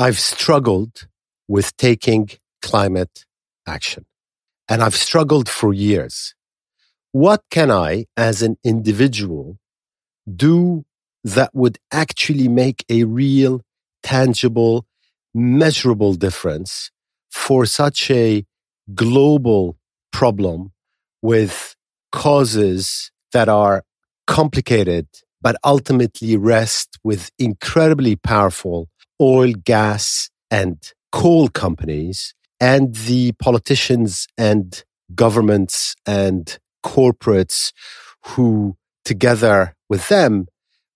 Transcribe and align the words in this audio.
I've 0.00 0.20
struggled 0.20 1.08
with 1.48 1.76
taking 1.76 2.30
climate 2.62 3.24
action 3.66 4.06
and 4.68 4.80
I've 4.80 4.94
struggled 4.94 5.48
for 5.48 5.74
years. 5.74 6.36
What 7.10 7.42
can 7.50 7.68
I, 7.72 8.04
as 8.16 8.40
an 8.40 8.58
individual, 8.62 9.58
do 10.36 10.84
that 11.24 11.52
would 11.52 11.78
actually 11.90 12.46
make 12.46 12.84
a 12.88 13.02
real, 13.02 13.62
tangible, 14.04 14.86
measurable 15.34 16.14
difference 16.14 16.92
for 17.32 17.66
such 17.66 18.08
a 18.08 18.46
global 18.94 19.78
problem 20.12 20.70
with 21.22 21.74
causes 22.12 23.10
that 23.32 23.48
are 23.48 23.82
complicated, 24.28 25.08
but 25.42 25.56
ultimately 25.64 26.36
rest 26.36 27.00
with 27.02 27.32
incredibly 27.36 28.14
powerful 28.14 28.88
oil, 29.20 29.52
gas, 29.52 30.30
and 30.50 30.92
coal 31.12 31.48
companies 31.48 32.34
and 32.60 32.94
the 32.94 33.32
politicians 33.32 34.26
and 34.36 34.84
governments 35.14 35.94
and 36.06 36.58
corporates 36.84 37.72
who 38.24 38.76
together 39.04 39.74
with 39.88 40.08
them 40.08 40.46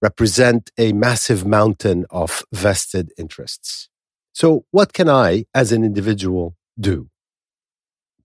represent 0.00 0.70
a 0.76 0.92
massive 0.92 1.46
mountain 1.46 2.04
of 2.10 2.42
vested 2.52 3.12
interests. 3.16 3.88
So 4.34 4.64
what 4.70 4.92
can 4.92 5.08
I 5.08 5.44
as 5.54 5.72
an 5.72 5.84
individual 5.84 6.56
do? 6.78 7.08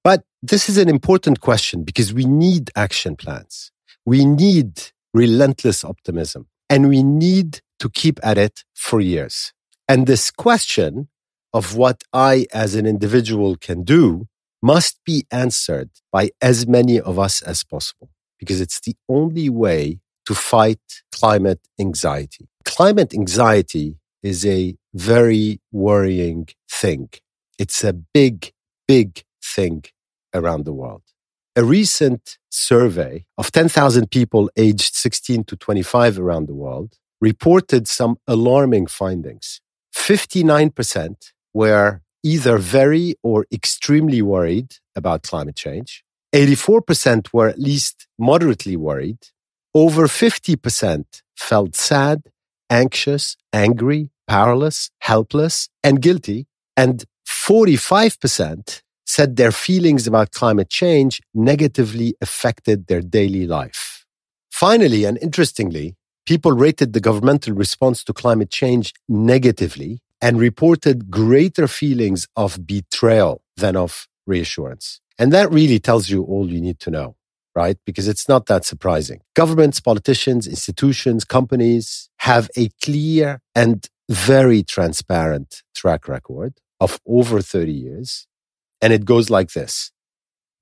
But 0.03 0.23
this 0.41 0.69
is 0.69 0.77
an 0.77 0.89
important 0.89 1.41
question 1.41 1.83
because 1.83 2.13
we 2.13 2.25
need 2.25 2.71
action 2.75 3.15
plans. 3.15 3.71
We 4.05 4.25
need 4.25 4.81
relentless 5.13 5.83
optimism 5.83 6.47
and 6.69 6.89
we 6.89 7.03
need 7.03 7.61
to 7.79 7.89
keep 7.89 8.19
at 8.23 8.37
it 8.37 8.63
for 8.73 8.99
years. 8.99 9.53
And 9.87 10.05
this 10.05 10.31
question 10.31 11.07
of 11.53 11.75
what 11.75 12.03
I 12.11 12.45
as 12.53 12.75
an 12.75 12.85
individual 12.85 13.55
can 13.55 13.83
do 13.83 14.27
must 14.61 14.99
be 15.05 15.25
answered 15.31 15.89
by 16.11 16.31
as 16.41 16.67
many 16.67 16.99
of 16.99 17.17
us 17.17 17.41
as 17.41 17.63
possible 17.63 18.09
because 18.39 18.59
it's 18.59 18.79
the 18.81 18.95
only 19.07 19.49
way 19.49 19.99
to 20.25 20.35
fight 20.35 20.81
climate 21.11 21.61
anxiety. 21.79 22.49
Climate 22.65 23.13
anxiety 23.13 23.95
is 24.21 24.45
a 24.45 24.75
very 24.93 25.61
worrying 25.71 26.47
thing. 26.69 27.09
It's 27.57 27.83
a 27.83 27.93
big, 27.93 28.51
big 28.87 29.23
thing 29.41 29.85
around 30.33 30.65
the 30.65 30.73
world. 30.73 31.03
A 31.55 31.63
recent 31.63 32.37
survey 32.49 33.25
of 33.37 33.51
10,000 33.51 34.11
people 34.11 34.49
aged 34.57 34.95
16 34.95 35.45
to 35.45 35.55
25 35.55 36.19
around 36.19 36.47
the 36.47 36.53
world 36.53 36.97
reported 37.21 37.87
some 37.87 38.17
alarming 38.27 38.87
findings. 38.87 39.61
59% 39.97 41.31
were 41.53 42.01
either 42.23 42.57
very 42.57 43.15
or 43.23 43.45
extremely 43.51 44.21
worried 44.21 44.75
about 44.95 45.23
climate 45.23 45.55
change. 45.55 46.03
84% 46.33 47.33
were 47.33 47.47
at 47.47 47.59
least 47.59 48.07
moderately 48.17 48.75
worried. 48.75 49.19
Over 49.73 50.07
50% 50.07 51.05
felt 51.35 51.75
sad, 51.75 52.23
anxious, 52.69 53.37
angry, 53.53 54.11
powerless, 54.27 54.91
helpless, 54.99 55.69
and 55.83 56.01
guilty. 56.01 56.47
And 56.75 57.05
45% 57.27 58.81
said 59.05 59.35
their 59.35 59.51
feelings 59.51 60.05
about 60.05 60.31
climate 60.31 60.69
change 60.69 61.21
negatively 61.33 62.15
affected 62.21 62.87
their 62.87 63.01
daily 63.01 63.47
life. 63.47 64.05
Finally, 64.51 65.05
and 65.05 65.17
interestingly, 65.21 65.95
people 66.27 66.51
rated 66.51 66.93
the 66.93 66.99
governmental 66.99 67.53
response 67.53 68.03
to 68.03 68.13
climate 68.13 68.51
change 68.51 68.93
negatively 69.09 70.01
and 70.21 70.39
reported 70.39 71.09
greater 71.09 71.67
feelings 71.67 72.27
of 72.35 72.67
betrayal 72.67 73.41
than 73.55 73.75
of 73.75 74.07
reassurance. 74.27 75.01
And 75.17 75.33
that 75.33 75.51
really 75.51 75.79
tells 75.79 76.09
you 76.09 76.23
all 76.23 76.51
you 76.51 76.61
need 76.61 76.79
to 76.81 76.91
know 76.91 77.15
right? 77.57 77.77
Because 77.87 78.07
it's 78.07 78.29
not 78.29 78.45
that 78.45 78.65
surprising. 78.65 79.21
Governments, 79.35 79.79
politicians, 79.79 80.45
institutions, 80.45 81.25
companies 81.25 82.07
have 82.19 82.51
a 82.55 82.69
clear 82.83 83.41
and 83.55 83.89
very 84.07 84.61
transparent 84.61 85.63
track 85.73 86.07
record 86.07 86.53
of 86.79 86.99
over 87.07 87.41
30 87.41 87.71
years. 87.71 88.27
And 88.79 88.93
it 88.93 89.05
goes 89.05 89.31
like 89.31 89.53
this. 89.53 89.91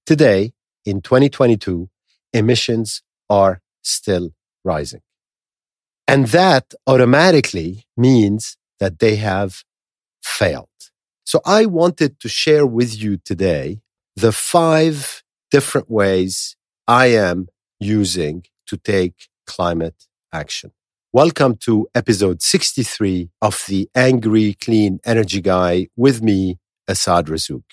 Today, 0.06 0.54
in 0.86 1.02
2022, 1.02 1.90
emissions 2.32 3.02
are 3.30 3.60
still 3.82 4.30
rising. 4.64 5.02
And 6.08 6.28
that 6.28 6.74
automatically 6.86 7.86
means 7.98 8.58
that 8.80 9.00
they 9.00 9.16
have 9.16 9.64
failed. 10.24 10.68
So 11.24 11.42
I 11.46 11.66
wanted 11.66 12.20
to 12.20 12.30
share 12.30 12.66
with 12.66 13.02
you 13.02 13.18
today 13.18 13.80
the 14.16 14.32
five 14.32 15.24
different 15.50 15.90
ways 15.90 16.56
I 16.88 17.08
am 17.08 17.48
using 17.80 18.44
to 18.68 18.78
take 18.78 19.30
climate 19.48 20.06
action. 20.32 20.72
Welcome 21.12 21.56
to 21.62 21.88
episode 21.96 22.42
63 22.44 23.32
of 23.42 23.64
the 23.68 23.90
Angry 23.96 24.54
Clean 24.54 25.00
Energy 25.06 25.42
Guy 25.42 25.88
with 25.96 26.22
me, 26.22 26.60
Assaad 26.88 27.26
Razzouk. 27.26 27.64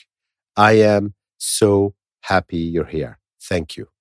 I 0.57 0.73
am 0.79 1.15
so 1.37 1.95
happy 2.23 2.59
you're 2.59 2.87
here. 2.87 3.19
Thank 3.43 3.77
you. 3.77 3.92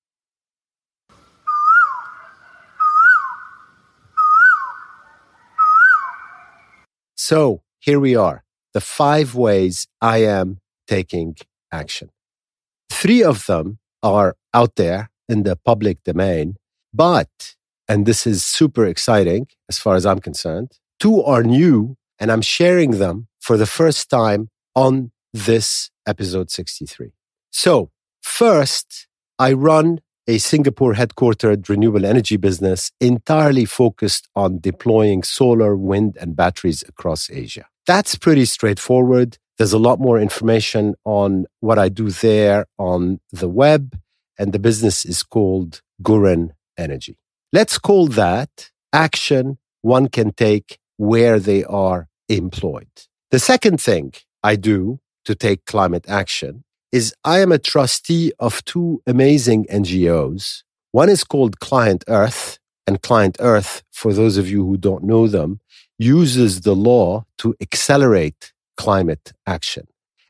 So 7.24 7.62
here 7.78 8.00
we 8.00 8.16
are, 8.16 8.44
the 8.74 8.82
five 8.82 9.36
ways 9.36 9.88
I 10.02 10.24
am 10.24 10.60
taking 10.88 11.36
action. 11.72 12.10
Three 12.90 13.24
of 13.24 13.46
them 13.46 13.78
are 14.02 14.36
out 14.56 14.76
there 14.76 15.12
in 15.30 15.44
the 15.44 15.56
public 15.56 16.04
domain. 16.04 16.56
But, 16.92 17.30
and 17.88 18.08
this 18.08 18.26
is 18.26 18.44
super 18.44 18.88
exciting 18.88 19.46
as 19.70 19.78
far 19.78 19.94
as 19.94 20.04
I'm 20.04 20.18
concerned, 20.18 20.80
two 21.00 21.22
are 21.22 21.44
new 21.44 21.96
and 22.20 22.32
I'm 22.32 22.42
sharing 22.42 22.98
them 22.98 23.28
for 23.40 23.56
the 23.56 23.68
first 23.68 24.10
time 24.10 24.50
on 24.76 25.12
this 25.32 25.92
episode 26.08 26.50
63. 26.50 27.12
So, 27.52 27.92
first, 28.24 29.08
I 29.38 29.54
run 29.54 30.02
a 30.32 30.38
Singapore 30.38 30.94
headquartered 30.94 31.68
renewable 31.68 32.06
energy 32.06 32.38
business 32.38 32.90
entirely 33.02 33.66
focused 33.66 34.30
on 34.34 34.62
deploying 34.62 35.24
solar, 35.24 35.76
wind, 35.76 36.18
and 36.22 36.38
batteries 36.38 36.86
across 36.88 37.30
Asia. 37.30 37.66
That's 37.86 38.16
pretty 38.16 38.46
straightforward. 38.46 39.38
There's 39.58 39.74
a 39.74 39.86
lot 39.90 40.00
more 40.00 40.18
information 40.18 40.96
on 41.04 41.48
what 41.60 41.78
I 41.78 41.90
do 41.90 42.10
there 42.12 42.66
on 42.78 43.20
the 43.34 43.50
web 43.50 44.00
and 44.40 44.54
the 44.54 44.60
business 44.60 45.04
is 45.04 45.22
called 45.22 45.82
Gurin 46.02 46.52
Energy. 46.78 47.18
Let's 47.52 47.78
call 47.78 48.08
that 48.08 48.72
action 48.94 49.58
one 49.82 50.08
can 50.08 50.32
take 50.32 50.80
where 50.96 51.40
they 51.40 51.66
are 51.66 52.08
employed. 52.30 52.94
The 53.32 53.40
second 53.40 53.82
thing 53.82 54.14
I 54.42 54.56
do 54.56 55.02
to 55.26 55.36
take 55.36 55.66
climate 55.66 56.06
action 56.08 56.64
is 56.92 57.14
I 57.24 57.40
am 57.40 57.52
a 57.52 57.60
trustee 57.60 58.34
of 58.40 58.64
two 58.66 59.02
amazing 59.08 59.66
NGOs. 59.66 60.64
One 60.92 61.10
is 61.10 61.24
called 61.24 61.60
Client 61.60 62.04
Earth, 62.08 62.60
and 62.86 63.02
Client 63.02 63.38
Earth, 63.40 63.84
for 63.92 64.14
those 64.14 64.38
of 64.38 64.50
you 64.50 64.66
who 64.66 64.78
don't 64.78 65.04
know 65.04 65.28
them, 65.28 65.62
uses 65.98 66.62
the 66.62 66.76
law 66.76 67.26
to 67.38 67.56
accelerate 67.62 68.52
climate 68.76 69.32
action. 69.46 69.88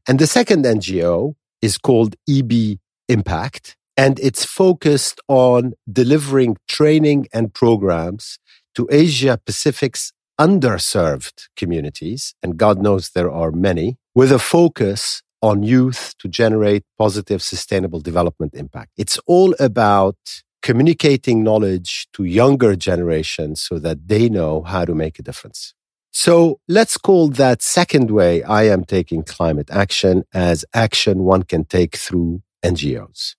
And 0.07 0.19
the 0.19 0.27
second 0.27 0.65
NGO 0.65 1.35
is 1.61 1.77
called 1.77 2.15
EB 2.29 2.77
Impact, 3.07 3.75
and 3.97 4.19
it's 4.19 4.45
focused 4.45 5.19
on 5.27 5.73
delivering 5.91 6.57
training 6.67 7.27
and 7.33 7.53
programs 7.53 8.37
to 8.75 8.87
Asia 8.91 9.39
Pacific's 9.45 10.13
underserved 10.39 11.47
communities, 11.55 12.35
and 12.41 12.57
God 12.57 12.81
knows 12.81 13.09
there 13.09 13.31
are 13.31 13.51
many, 13.51 13.97
with 14.15 14.31
a 14.31 14.39
focus 14.39 15.23
on 15.41 15.63
youth 15.63 16.13
to 16.19 16.27
generate 16.27 16.83
positive, 16.97 17.41
sustainable 17.41 17.99
development 17.99 18.53
impact. 18.53 18.91
It's 18.97 19.17
all 19.25 19.55
about 19.59 20.17
communicating 20.61 21.43
knowledge 21.43 22.07
to 22.13 22.23
younger 22.23 22.75
generations 22.75 23.61
so 23.61 23.79
that 23.79 24.07
they 24.07 24.29
know 24.29 24.61
how 24.61 24.85
to 24.85 24.93
make 24.93 25.17
a 25.17 25.23
difference. 25.23 25.73
So 26.11 26.59
let's 26.67 26.97
call 26.97 27.29
that 27.29 27.61
second 27.61 28.11
way 28.11 28.43
I 28.43 28.63
am 28.63 28.83
taking 28.83 29.23
climate 29.23 29.69
action 29.71 30.23
as 30.33 30.65
action 30.73 31.23
one 31.23 31.43
can 31.43 31.65
take 31.65 31.95
through 31.95 32.41
NGOs. 32.63 33.35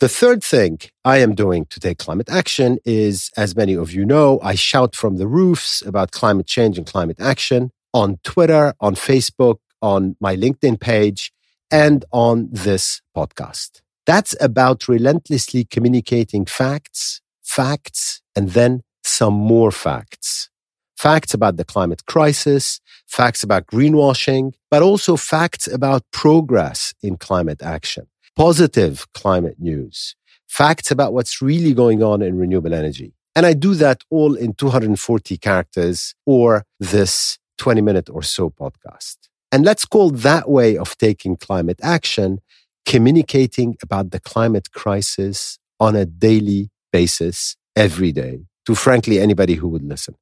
The 0.00 0.08
third 0.08 0.42
thing 0.42 0.78
I 1.04 1.18
am 1.18 1.34
doing 1.34 1.66
to 1.66 1.80
take 1.80 1.98
climate 1.98 2.28
action 2.30 2.78
is, 2.84 3.30
as 3.36 3.56
many 3.56 3.74
of 3.74 3.92
you 3.92 4.04
know, 4.04 4.38
I 4.42 4.54
shout 4.54 4.94
from 4.94 5.16
the 5.16 5.26
roofs 5.26 5.82
about 5.86 6.10
climate 6.10 6.46
change 6.46 6.76
and 6.76 6.86
climate 6.86 7.20
action 7.20 7.70
on 7.94 8.18
Twitter, 8.22 8.74
on 8.80 8.94
Facebook, 8.94 9.56
on 9.80 10.16
my 10.20 10.36
LinkedIn 10.36 10.80
page, 10.80 11.32
and 11.70 12.04
on 12.12 12.48
this 12.50 13.00
podcast. 13.16 13.82
That's 14.06 14.36
about 14.40 14.88
relentlessly 14.88 15.64
communicating 15.64 16.46
facts, 16.46 17.20
facts, 17.42 18.22
and 18.36 18.50
then 18.50 18.82
some 19.02 19.34
more 19.34 19.70
facts. 19.70 20.48
Facts 20.96 21.34
about 21.34 21.56
the 21.56 21.64
climate 21.64 22.06
crisis, 22.06 22.80
facts 23.06 23.42
about 23.42 23.66
greenwashing, 23.66 24.52
but 24.70 24.82
also 24.82 25.16
facts 25.16 25.66
about 25.66 26.02
progress 26.10 26.94
in 27.02 27.16
climate 27.16 27.62
action, 27.62 28.06
positive 28.34 29.06
climate 29.12 29.56
news, 29.58 30.14
facts 30.48 30.90
about 30.90 31.12
what's 31.12 31.42
really 31.42 31.74
going 31.74 32.02
on 32.02 32.22
in 32.22 32.38
renewable 32.38 32.72
energy. 32.72 33.12
And 33.34 33.44
I 33.44 33.52
do 33.52 33.74
that 33.74 34.02
all 34.08 34.34
in 34.34 34.54
240 34.54 35.36
characters 35.36 36.14
or 36.24 36.64
this 36.80 37.38
20 37.58 37.82
minute 37.82 38.08
or 38.10 38.22
so 38.22 38.48
podcast. 38.48 39.16
And 39.56 39.64
let's 39.64 39.86
call 39.86 40.10
that 40.10 40.50
way 40.50 40.76
of 40.76 40.98
taking 40.98 41.34
climate 41.34 41.80
action 41.82 42.40
communicating 42.84 43.74
about 43.82 44.10
the 44.10 44.20
climate 44.20 44.70
crisis 44.70 45.58
on 45.80 45.96
a 45.96 46.04
daily 46.04 46.68
basis 46.92 47.56
every 47.74 48.12
day 48.12 48.40
to 48.66 48.74
frankly 48.74 49.18
anybody 49.18 49.54
who 49.54 49.68
would 49.68 49.82
listen. 49.82 50.14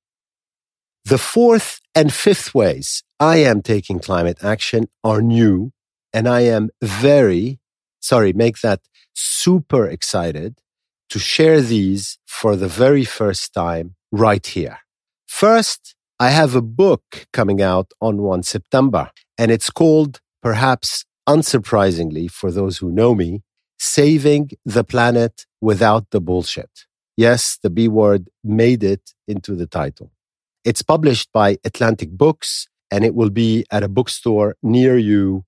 The 1.04 1.18
fourth 1.18 1.80
and 1.96 2.12
fifth 2.12 2.54
ways 2.54 3.02
I 3.18 3.38
am 3.38 3.60
taking 3.60 3.98
climate 3.98 4.38
action 4.44 4.86
are 5.02 5.20
new 5.20 5.72
and 6.12 6.28
I 6.28 6.42
am 6.42 6.70
very, 6.80 7.58
sorry, 7.98 8.32
make 8.32 8.60
that 8.60 8.82
super 9.14 9.84
excited 9.88 10.60
to 11.08 11.18
share 11.18 11.60
these 11.60 12.18
for 12.24 12.54
the 12.54 12.68
very 12.68 13.04
first 13.04 13.52
time 13.52 13.96
right 14.12 14.46
here. 14.46 14.78
First, 15.26 15.96
I 16.20 16.30
have 16.30 16.54
a 16.54 16.62
book 16.62 17.26
coming 17.32 17.60
out 17.60 17.90
on 18.00 18.22
1 18.22 18.44
September 18.44 19.10
and 19.38 19.50
it's 19.50 19.70
called, 19.70 20.20
perhaps 20.42 21.04
unsurprisingly 21.28 22.30
for 22.30 22.50
those 22.50 22.78
who 22.78 22.90
know 22.90 23.14
me, 23.14 23.42
Saving 23.78 24.50
the 24.64 24.84
Planet 24.84 25.46
Without 25.60 26.10
the 26.10 26.20
Bullshit. 26.20 26.86
Yes, 27.16 27.58
the 27.62 27.70
B 27.70 27.88
word 27.88 28.28
made 28.42 28.82
it 28.82 29.12
into 29.26 29.54
the 29.54 29.66
title. 29.66 30.10
It's 30.64 30.82
published 30.82 31.30
by 31.32 31.58
Atlantic 31.64 32.10
Books 32.10 32.68
and 32.90 33.04
it 33.04 33.14
will 33.14 33.30
be 33.30 33.64
at 33.70 33.82
a 33.82 33.88
bookstore 33.88 34.56
near 34.62 34.96
you 34.96 35.44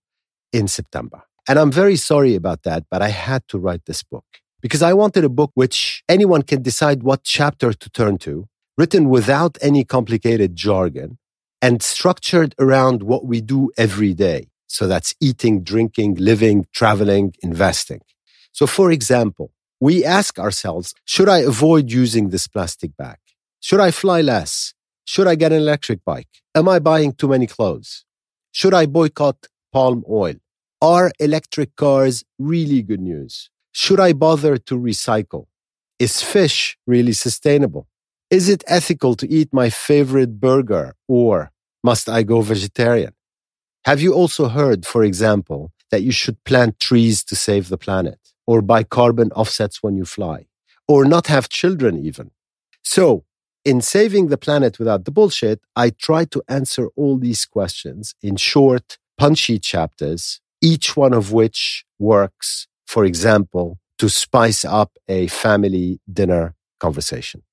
in 0.52 0.68
September. 0.68 1.22
And 1.48 1.58
I'm 1.58 1.70
very 1.70 1.96
sorry 1.96 2.34
about 2.34 2.62
that, 2.64 2.84
but 2.90 3.02
I 3.02 3.08
had 3.08 3.46
to 3.48 3.58
write 3.58 3.84
this 3.86 4.02
book 4.02 4.24
because 4.60 4.82
I 4.82 4.92
wanted 4.92 5.24
a 5.24 5.28
book 5.28 5.52
which 5.54 6.02
anyone 6.08 6.42
can 6.42 6.62
decide 6.62 7.02
what 7.02 7.22
chapter 7.22 7.72
to 7.72 7.90
turn 7.90 8.18
to, 8.18 8.48
written 8.76 9.08
without 9.08 9.58
any 9.60 9.84
complicated 9.84 10.56
jargon 10.56 11.18
and 11.62 11.82
structured 11.82 12.54
around 12.58 13.02
what 13.02 13.24
we 13.24 13.40
do 13.40 13.70
every 13.76 14.14
day. 14.14 14.48
So 14.66 14.86
that's 14.86 15.14
eating, 15.20 15.62
drinking, 15.62 16.16
living, 16.16 16.66
traveling, 16.72 17.34
investing. 17.42 18.00
So 18.52 18.66
for 18.66 18.90
example, 18.90 19.52
we 19.80 20.04
ask 20.04 20.38
ourselves, 20.38 20.94
should 21.04 21.28
I 21.28 21.38
avoid 21.38 21.90
using 21.90 22.30
this 22.30 22.46
plastic 22.46 22.96
bag? 22.96 23.18
Should 23.60 23.80
I 23.80 23.90
fly 23.90 24.20
less? 24.20 24.74
Should 25.04 25.26
I 25.26 25.34
get 25.34 25.52
an 25.52 25.58
electric 25.58 26.04
bike? 26.04 26.28
Am 26.54 26.68
I 26.68 26.78
buying 26.78 27.12
too 27.12 27.28
many 27.28 27.46
clothes? 27.46 28.04
Should 28.52 28.74
I 28.74 28.86
boycott 28.86 29.46
palm 29.72 30.04
oil? 30.08 30.34
Are 30.80 31.10
electric 31.18 31.76
cars 31.76 32.24
really 32.38 32.82
good 32.82 33.00
news? 33.00 33.50
Should 33.72 34.00
I 34.00 34.12
bother 34.12 34.56
to 34.56 34.78
recycle? 34.78 35.46
Is 35.98 36.22
fish 36.22 36.78
really 36.86 37.12
sustainable? 37.12 37.86
Is 38.30 38.48
it 38.48 38.64
ethical 38.66 39.14
to 39.16 39.30
eat 39.30 39.52
my 39.52 39.70
favorite 39.70 40.40
burger 40.40 40.94
or 41.06 41.52
must 41.84 42.08
I 42.08 42.24
go 42.24 42.40
vegetarian? 42.40 43.12
Have 43.84 44.00
you 44.00 44.14
also 44.14 44.48
heard, 44.48 44.84
for 44.84 45.04
example, 45.04 45.70
that 45.92 46.02
you 46.02 46.10
should 46.10 46.42
plant 46.42 46.80
trees 46.80 47.22
to 47.22 47.36
save 47.36 47.68
the 47.68 47.78
planet 47.78 48.18
or 48.44 48.62
buy 48.62 48.82
carbon 48.82 49.30
offsets 49.32 49.80
when 49.80 49.96
you 49.96 50.04
fly 50.04 50.46
or 50.88 51.04
not 51.04 51.28
have 51.28 51.48
children 51.48 52.04
even? 52.04 52.32
So 52.82 53.24
in 53.64 53.80
saving 53.80 54.26
the 54.26 54.38
planet 54.38 54.80
without 54.80 55.04
the 55.04 55.12
bullshit, 55.12 55.60
I 55.76 55.90
try 55.90 56.24
to 56.26 56.42
answer 56.48 56.88
all 56.96 57.18
these 57.18 57.46
questions 57.46 58.16
in 58.22 58.34
short, 58.34 58.98
punchy 59.16 59.60
chapters, 59.60 60.40
each 60.60 60.96
one 60.96 61.12
of 61.12 61.30
which 61.30 61.84
works, 62.00 62.66
for 62.88 63.04
example, 63.04 63.78
to 63.98 64.08
spice 64.08 64.64
up 64.64 64.98
a 65.08 65.28
family 65.28 66.00
dinner 66.12 66.56
conversation. 66.80 67.45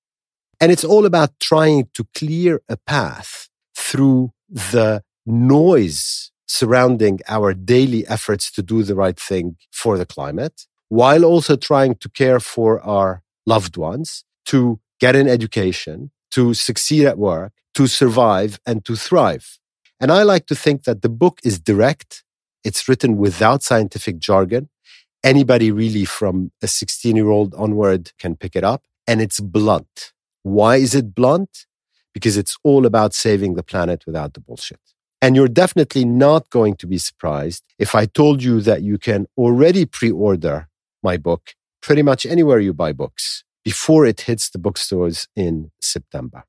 And 0.63 0.71
it's 0.71 0.85
all 0.85 1.05
about 1.05 1.41
trying 1.41 1.89
to 1.93 2.07
clear 2.15 2.61
a 2.69 2.77
path 2.77 3.49
through 3.75 4.31
the 4.47 5.03
noise 5.25 6.31
surrounding 6.47 7.19
our 7.27 7.53
daily 7.53 8.07
efforts 8.07 8.49
to 8.53 8.63
do 8.63 8.81
the 8.83 8.95
right 8.95 9.19
thing 9.19 9.57
for 9.73 9.97
the 9.97 10.05
climate, 10.05 10.65
while 10.87 11.25
also 11.25 11.57
trying 11.57 11.95
to 11.95 12.07
care 12.07 12.39
for 12.39 12.79
our 12.79 13.23
loved 13.45 13.75
ones, 13.75 14.23
to 14.45 14.79
get 15.01 15.17
an 15.17 15.27
education, 15.27 16.11
to 16.31 16.53
succeed 16.53 17.07
at 17.07 17.17
work, 17.17 17.51
to 17.73 17.85
survive, 17.85 18.57
and 18.65 18.85
to 18.85 18.95
thrive. 18.95 19.59
And 19.99 20.13
I 20.13 20.23
like 20.23 20.45
to 20.45 20.55
think 20.55 20.85
that 20.85 21.01
the 21.01 21.09
book 21.09 21.41
is 21.43 21.59
direct. 21.59 22.23
It's 22.63 22.87
written 22.87 23.17
without 23.17 23.63
scientific 23.63 24.17
jargon. 24.17 24.69
Anybody 25.25 25.73
really 25.73 26.05
from 26.05 26.53
a 26.61 26.67
16 26.67 27.17
year 27.17 27.31
old 27.31 27.53
onward 27.53 28.13
can 28.17 28.37
pick 28.37 28.55
it 28.55 28.63
up. 28.63 28.85
And 29.05 29.21
it's 29.21 29.41
blunt. 29.41 30.13
Why 30.43 30.77
is 30.77 30.93
it 30.93 31.15
blunt? 31.15 31.65
Because 32.13 32.37
it's 32.37 32.57
all 32.63 32.85
about 32.85 33.13
saving 33.13 33.55
the 33.55 33.63
planet 33.63 34.03
without 34.05 34.33
the 34.33 34.39
bullshit. 34.39 34.79
And 35.21 35.35
you're 35.35 35.47
definitely 35.47 36.05
not 36.05 36.49
going 36.49 36.75
to 36.75 36.87
be 36.87 36.97
surprised 36.97 37.63
if 37.79 37.95
I 37.95 38.05
told 38.05 38.43
you 38.43 38.61
that 38.61 38.83
you 38.83 38.97
can 38.97 39.25
already 39.37 39.85
pre 39.85 40.11
order 40.11 40.67
my 41.01 41.17
book 41.17 41.55
pretty 41.81 42.01
much 42.01 42.25
anywhere 42.25 42.59
you 42.59 42.73
buy 42.73 42.93
books 42.93 43.43
before 43.63 44.05
it 44.05 44.21
hits 44.21 44.49
the 44.49 44.59
bookstores 44.59 45.27
in 45.35 45.71
September. 45.81 46.43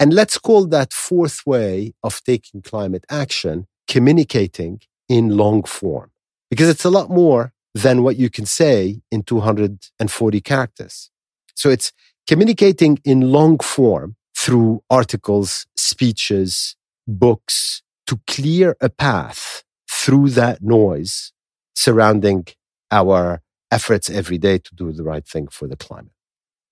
And 0.00 0.12
let's 0.12 0.38
call 0.38 0.66
that 0.66 0.92
fourth 0.92 1.46
way 1.46 1.92
of 2.02 2.22
taking 2.24 2.62
climate 2.62 3.04
action 3.10 3.66
communicating 3.88 4.80
in 5.08 5.36
long 5.36 5.62
form, 5.62 6.10
because 6.50 6.68
it's 6.68 6.84
a 6.84 6.90
lot 6.90 7.10
more 7.10 7.52
than 7.74 8.02
what 8.02 8.16
you 8.16 8.28
can 8.28 8.46
say 8.46 9.00
in 9.10 9.22
240 9.22 10.40
characters. 10.40 11.10
So 11.54 11.70
it's 11.70 11.92
communicating 12.28 12.98
in 13.04 13.32
long 13.32 13.58
form 13.58 14.14
through 14.36 14.82
articles, 14.90 15.66
speeches, 15.76 16.76
books 17.06 17.82
to 18.06 18.20
clear 18.26 18.76
a 18.80 18.90
path 18.90 19.64
through 19.90 20.28
that 20.28 20.62
noise 20.62 21.32
surrounding 21.74 22.46
our 22.90 23.40
efforts 23.70 24.08
every 24.10 24.38
day 24.38 24.58
to 24.58 24.74
do 24.74 24.92
the 24.92 25.02
right 25.02 25.26
thing 25.26 25.48
for 25.48 25.66
the 25.66 25.76
climate. 25.76 26.12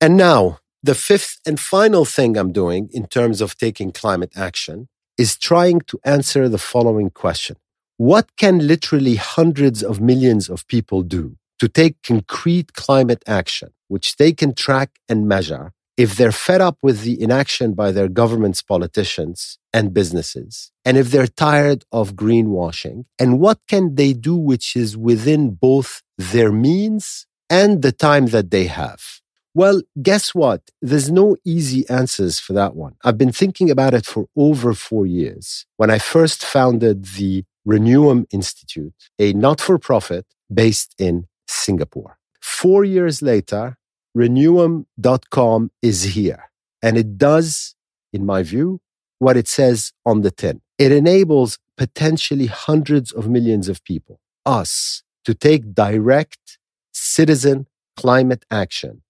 And 0.01 0.17
now, 0.17 0.59
the 0.83 0.95
fifth 0.95 1.41
and 1.47 1.59
final 1.59 2.05
thing 2.05 2.37
I'm 2.37 2.53
doing 2.53 2.89
in 2.93 3.07
terms 3.07 3.41
of 3.41 3.57
taking 3.57 3.91
climate 3.93 4.33
action 4.37 4.89
is 5.19 5.37
trying 5.37 5.81
to 5.89 5.99
answer 6.05 6.49
the 6.49 6.59
following 6.59 7.11
question. 7.11 7.57
What 7.97 8.37
can 8.37 8.67
literally 8.67 9.17
hundreds 9.17 9.83
of 9.83 10.01
millions 10.01 10.51
of 10.51 10.67
people 10.69 11.03
do 11.03 11.37
to 11.59 11.69
take 11.69 12.03
concrete 12.03 12.75
climate 12.75 13.23
action, 13.27 13.71
which 13.89 14.17
they 14.17 14.33
can 14.33 14.55
track 14.55 14.99
and 15.09 15.29
measure 15.29 15.73
if 15.97 16.15
they're 16.15 16.33
fed 16.33 16.61
up 16.61 16.77
with 16.83 17.03
the 17.03 17.21
inaction 17.21 17.73
by 17.73 17.91
their 17.91 18.09
government's 18.09 18.61
politicians 18.61 19.59
and 19.73 19.95
businesses, 19.95 20.71
and 20.85 20.97
if 20.97 21.11
they're 21.11 21.27
tired 21.27 21.85
of 21.91 22.15
greenwashing, 22.15 23.05
and 23.19 23.41
what 23.41 23.59
can 23.67 23.95
they 23.95 24.13
do 24.13 24.37
which 24.37 24.77
is 24.77 24.97
within 24.97 25.51
both 25.51 26.03
their 26.19 26.53
means 26.53 27.27
and 27.49 27.83
the 27.83 27.93
time 27.93 28.27
that 28.27 28.51
they 28.51 28.67
have? 28.67 29.21
Well, 29.55 29.81
guess 30.03 30.35
what? 30.35 30.61
There's 30.83 31.11
no 31.11 31.37
easy 31.43 31.89
answers 31.89 32.39
for 32.39 32.53
that 32.53 32.77
one. 32.77 32.97
I've 33.03 33.17
been 33.17 33.33
thinking 33.33 33.71
about 33.71 33.95
it 33.95 34.05
for 34.05 34.27
over 34.37 34.75
four 34.75 35.07
years 35.07 35.65
when 35.79 35.91
I 35.91 35.99
first 35.99 36.45
founded 36.45 37.07
the 37.17 37.45
Reneum 37.67 38.27
Institute, 38.31 38.93
a 39.19 39.33
not 39.33 39.63
for 39.63 39.79
profit 39.79 40.27
based 40.53 40.95
in 40.99 41.27
Singapore. 41.49 42.19
Four 42.47 42.85
years 42.85 43.23
later, 43.23 43.77
reneum.com 44.17 45.73
is 45.83 46.05
here. 46.05 46.45
And 46.81 46.97
it 46.97 47.19
does, 47.19 47.75
in 48.13 48.25
my 48.25 48.45
view, 48.45 48.81
what 49.19 49.37
it 49.37 49.49
says 49.49 49.93
on 50.07 50.21
the 50.21 50.31
tin. 50.31 50.61
It 50.79 50.93
enables 50.93 51.59
potentially 51.77 52.47
hundreds 52.47 53.11
of 53.11 53.29
millions 53.29 53.69
of 53.69 53.83
people, 53.83 54.21
us, 54.47 55.03
to 55.25 55.35
take 55.35 55.75
direct 55.75 56.59
citizen 56.93 57.67
climate 57.97 58.45
action 58.49 59.03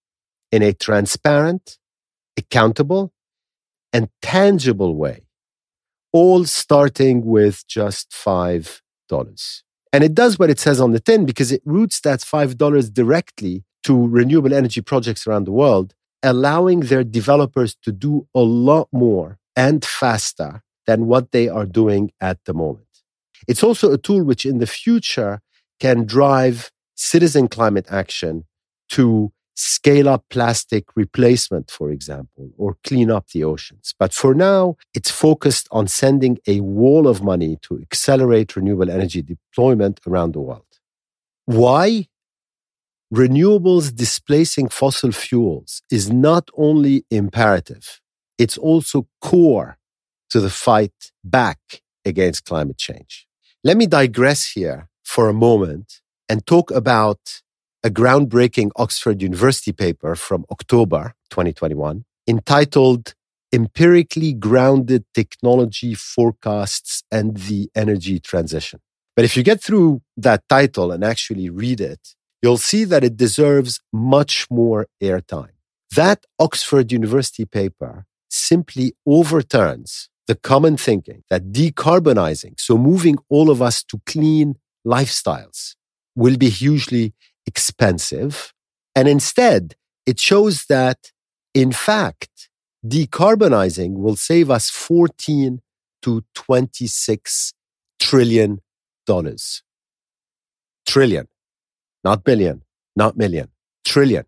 in 0.51 0.63
a 0.63 0.73
transparent, 0.73 1.77
accountable, 2.39 3.13
and 3.93 4.09
tangible 4.23 4.97
way, 4.97 5.27
all 6.11 6.47
starting 6.47 7.27
with 7.27 7.67
just 7.69 8.13
$5. 8.13 8.81
And 9.97 10.05
it 10.05 10.15
does 10.15 10.39
what 10.39 10.51
it 10.51 10.59
says 10.59 10.79
on 10.79 10.93
the 10.93 11.01
tin 11.01 11.25
because 11.25 11.51
it 11.51 11.63
routes 11.65 12.01
that 12.01 12.21
$5 12.21 12.93
directly 12.93 13.65
to 13.85 14.07
renewable 14.07 14.53
energy 14.53 14.83
projects 14.83 15.27
around 15.27 15.45
the 15.45 15.53
world, 15.53 15.95
allowing 16.23 16.81
their 16.81 17.03
developers 17.03 17.75
to 17.77 17.93
do 17.93 18.29
a 18.35 18.41
lot 18.41 18.89
more 18.93 19.39
and 19.57 19.83
faster 19.83 20.61
than 20.87 21.07
what 21.07 21.33
they 21.33 21.49
are 21.49 21.65
doing 21.65 22.11
at 22.21 22.45
the 22.45 22.53
moment. 22.53 22.85
It's 23.49 23.65
also 23.65 23.91
a 23.91 23.97
tool 23.97 24.23
which 24.23 24.45
in 24.45 24.59
the 24.59 24.67
future 24.67 25.41
can 25.81 26.05
drive 26.05 26.71
citizen 26.95 27.49
climate 27.49 27.87
action 27.91 28.45
to 28.91 29.33
scale 29.57 30.09
up 30.09 30.25
plastic 30.29 30.85
replacement, 30.95 31.71
for 31.71 31.91
example, 31.91 32.51
or 32.59 32.77
clean 32.85 33.11
up 33.11 33.29
the 33.29 33.43
oceans. 33.43 33.95
But 33.99 34.13
for 34.13 34.35
now, 34.35 34.77
it's 34.95 35.11
focused 35.11 35.67
on 35.73 35.89
sending 35.89 36.39
a 36.47 36.61
wall 36.61 37.09
of 37.09 37.23
money 37.23 37.57
to 37.63 37.81
accelerate 37.81 38.55
renewable 38.55 38.91
energy 38.91 39.23
deployment 39.23 40.01
around 40.07 40.35
the 40.35 40.41
world. 40.41 40.67
Why? 41.47 42.07
Renewables 43.15 43.95
displacing 43.95 44.69
fossil 44.69 45.13
fuels 45.13 45.81
is 45.91 46.11
not 46.11 46.51
only 46.57 47.05
imperative, 47.11 48.01
it's 48.37 48.59
also 48.59 49.07
core 49.23 49.79
to 50.31 50.41
the 50.41 50.51
fight 50.51 51.13
back 51.25 51.59
against 52.05 52.45
climate 52.45 52.79
change. 52.79 53.27
Let 53.65 53.77
me 53.77 53.87
digress 53.87 54.51
here 54.51 54.89
for 55.05 55.29
a 55.29 55.33
moment 55.33 56.01
and 56.29 56.45
talk 56.47 56.71
about 56.73 57.43
a 57.87 57.91
groundbreaking 57.91 58.69
Oxford 58.75 59.23
University 59.23 59.71
paper 59.71 60.17
from 60.17 60.45
October 60.51 61.15
2021 61.31 62.05
entitled 62.27 63.15
Empirically 63.53 64.33
Grounded 64.33 65.05
Technology 65.15 65.95
Forecasts 65.95 67.05
and 67.13 67.37
the 67.37 67.71
Energy 67.77 68.19
Transition. 68.19 68.81
But 69.15 69.25
if 69.25 69.37
you 69.37 69.45
get 69.45 69.63
through 69.63 70.03
that 70.17 70.43
title 70.49 70.91
and 70.91 71.05
actually 71.05 71.49
read 71.49 71.81
it, 71.81 72.01
you'll 72.43 72.57
see 72.57 72.83
that 72.83 73.05
it 73.05 73.17
deserves 73.17 73.79
much 73.93 74.49
more 74.51 74.89
airtime. 75.01 75.55
That 75.95 76.25
Oxford 76.41 76.91
University 76.91 77.45
paper 77.45 78.05
simply 78.29 78.95
overturns 79.07 80.09
the 80.27 80.35
common 80.35 80.77
thinking 80.77 81.23
that 81.31 81.53
decarbonizing, 81.53 82.59
so 82.59 82.77
moving 82.77 83.17
all 83.29 83.49
of 83.49 83.63
us 83.63 83.85
to 83.85 84.01
clean 84.07 84.57
lifestyles, 84.85 85.77
will 86.17 86.37
be 86.37 86.49
hugely 86.49 87.15
expensive. 87.47 88.53
And 88.95 89.09
instead, 89.09 89.77
it 90.07 90.21
shows 90.21 90.67
that, 90.67 91.13
in 91.55 91.73
fact, 91.73 92.49
decarbonizing 92.87 93.95
will 93.95 94.17
save 94.17 94.51
us 94.51 94.71
14 94.71 95.61
to 96.03 96.25
26 96.35 97.53
trillion 97.99 98.61
dollars. 99.07 99.63
Trillion, 100.87 101.27
not 102.05 102.25
billion, 102.25 102.63
not 102.95 103.17
million, 103.17 103.49
trillion. 103.85 104.25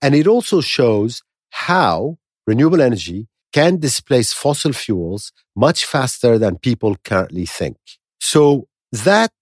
And 0.00 0.14
it 0.14 0.26
also 0.26 0.60
shows 0.60 1.22
how 1.50 2.18
renewable 2.46 2.80
energy 2.80 3.28
can 3.52 3.78
displace 3.78 4.32
fossil 4.32 4.72
fuels 4.72 5.32
much 5.56 5.84
faster 5.84 6.38
than 6.38 6.56
people 6.58 6.96
currently 7.04 7.46
think. 7.46 7.76
So 8.20 8.68
that 8.92 9.32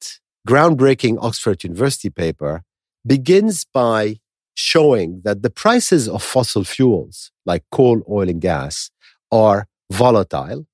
groundbreaking 0.49 1.19
Oxford 1.21 1.63
University 1.63 2.11
paper 2.11 2.63
begins 3.09 3.65
by 3.65 4.21
showing 4.55 5.23
that 5.25 5.43
the 5.43 5.50
prices 5.50 6.09
of 6.09 6.23
fossil 6.23 6.65
fuels 6.65 7.33
like 7.47 7.65
coal, 7.73 8.03
oil, 8.09 8.29
and 8.29 8.41
gas 8.41 8.91
are 9.33 9.67
volatile. 9.91 10.67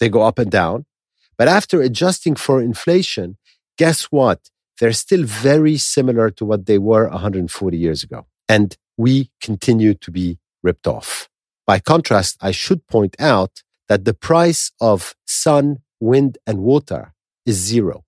They 0.00 0.08
go 0.08 0.22
up 0.22 0.38
and 0.38 0.50
down. 0.50 0.86
But 1.38 1.48
after 1.48 1.80
adjusting 1.80 2.34
for 2.34 2.60
inflation, 2.60 3.38
guess 3.78 4.04
what? 4.04 4.50
They're 4.78 4.92
still 4.92 5.24
very 5.24 5.76
similar 5.76 6.30
to 6.30 6.44
what 6.44 6.66
they 6.66 6.78
were 6.78 7.08
140 7.08 7.76
years 7.76 8.02
ago. 8.02 8.26
And 8.48 8.76
we 8.96 9.30
continue 9.40 9.94
to 9.94 10.10
be 10.10 10.38
ripped 10.62 10.86
off. 10.86 11.28
By 11.66 11.78
contrast, 11.78 12.36
I 12.40 12.50
should 12.50 12.86
point 12.86 13.14
out 13.18 13.62
that 13.88 14.04
the 14.04 14.14
price 14.14 14.72
of 14.80 15.14
sun, 15.26 15.78
wind, 16.00 16.38
and 16.46 16.58
water 16.60 17.14
is 17.46 17.56
zero. 17.56 18.04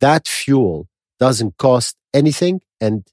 That 0.00 0.26
fuel 0.26 0.88
doesn't 1.18 1.56
cost 1.58 1.96
anything, 2.12 2.60
and 2.80 3.06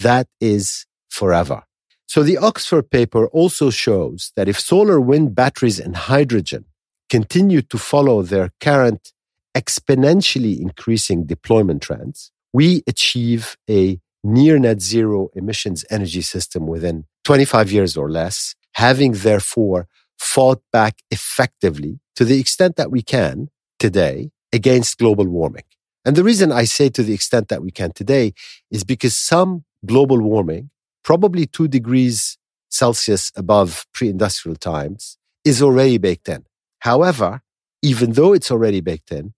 that 0.00 0.28
is 0.40 0.86
forever. 1.08 1.64
So 2.06 2.22
the 2.22 2.38
Oxford 2.38 2.90
paper 2.90 3.26
also 3.28 3.70
shows 3.70 4.32
that 4.36 4.48
if 4.48 4.58
solar, 4.58 5.00
wind, 5.00 5.34
batteries, 5.34 5.78
and 5.78 5.94
hydrogen 5.94 6.64
continue 7.10 7.62
to 7.62 7.78
follow 7.78 8.22
their 8.22 8.50
current 8.60 9.12
exponentially 9.54 10.58
increasing 10.60 11.26
deployment 11.26 11.82
trends, 11.82 12.30
we 12.52 12.82
achieve 12.86 13.56
a 13.68 14.00
near 14.24 14.58
net 14.58 14.80
zero 14.80 15.28
emissions 15.34 15.84
energy 15.90 16.22
system 16.22 16.66
within 16.66 17.04
25 17.24 17.70
years 17.70 17.96
or 17.96 18.10
less, 18.10 18.54
having 18.74 19.12
therefore 19.12 19.86
fought 20.18 20.62
back 20.72 21.02
effectively 21.10 22.00
to 22.16 22.24
the 22.24 22.40
extent 22.40 22.76
that 22.76 22.90
we 22.90 23.02
can 23.02 23.48
today 23.78 24.30
against 24.52 24.98
global 24.98 25.26
warming. 25.28 25.64
And 26.04 26.16
the 26.16 26.24
reason 26.24 26.52
I 26.52 26.64
say 26.64 26.88
to 26.90 27.02
the 27.02 27.12
extent 27.12 27.48
that 27.48 27.62
we 27.62 27.70
can 27.70 27.92
today 27.92 28.32
is 28.70 28.84
because 28.84 29.16
some 29.16 29.64
global 29.84 30.20
warming, 30.20 30.70
probably 31.04 31.46
two 31.46 31.68
degrees 31.68 32.38
Celsius 32.70 33.32
above 33.36 33.86
pre 33.92 34.08
industrial 34.08 34.56
times, 34.56 35.18
is 35.44 35.62
already 35.62 35.98
baked 35.98 36.28
in. 36.28 36.44
However, 36.80 37.42
even 37.82 38.12
though 38.12 38.32
it's 38.32 38.50
already 38.50 38.80
baked 38.80 39.12
in, 39.12 39.34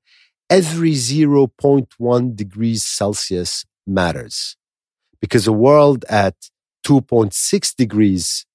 every 0.49 0.93
0.1 0.93 2.37
degrees 2.37 2.85
Celsius 2.85 3.65
matters 3.87 4.57
because 5.21 5.47
a 5.47 5.53
world 5.53 6.05
at 6.09 6.35
2.6 6.87 7.77
degrees 7.77 8.47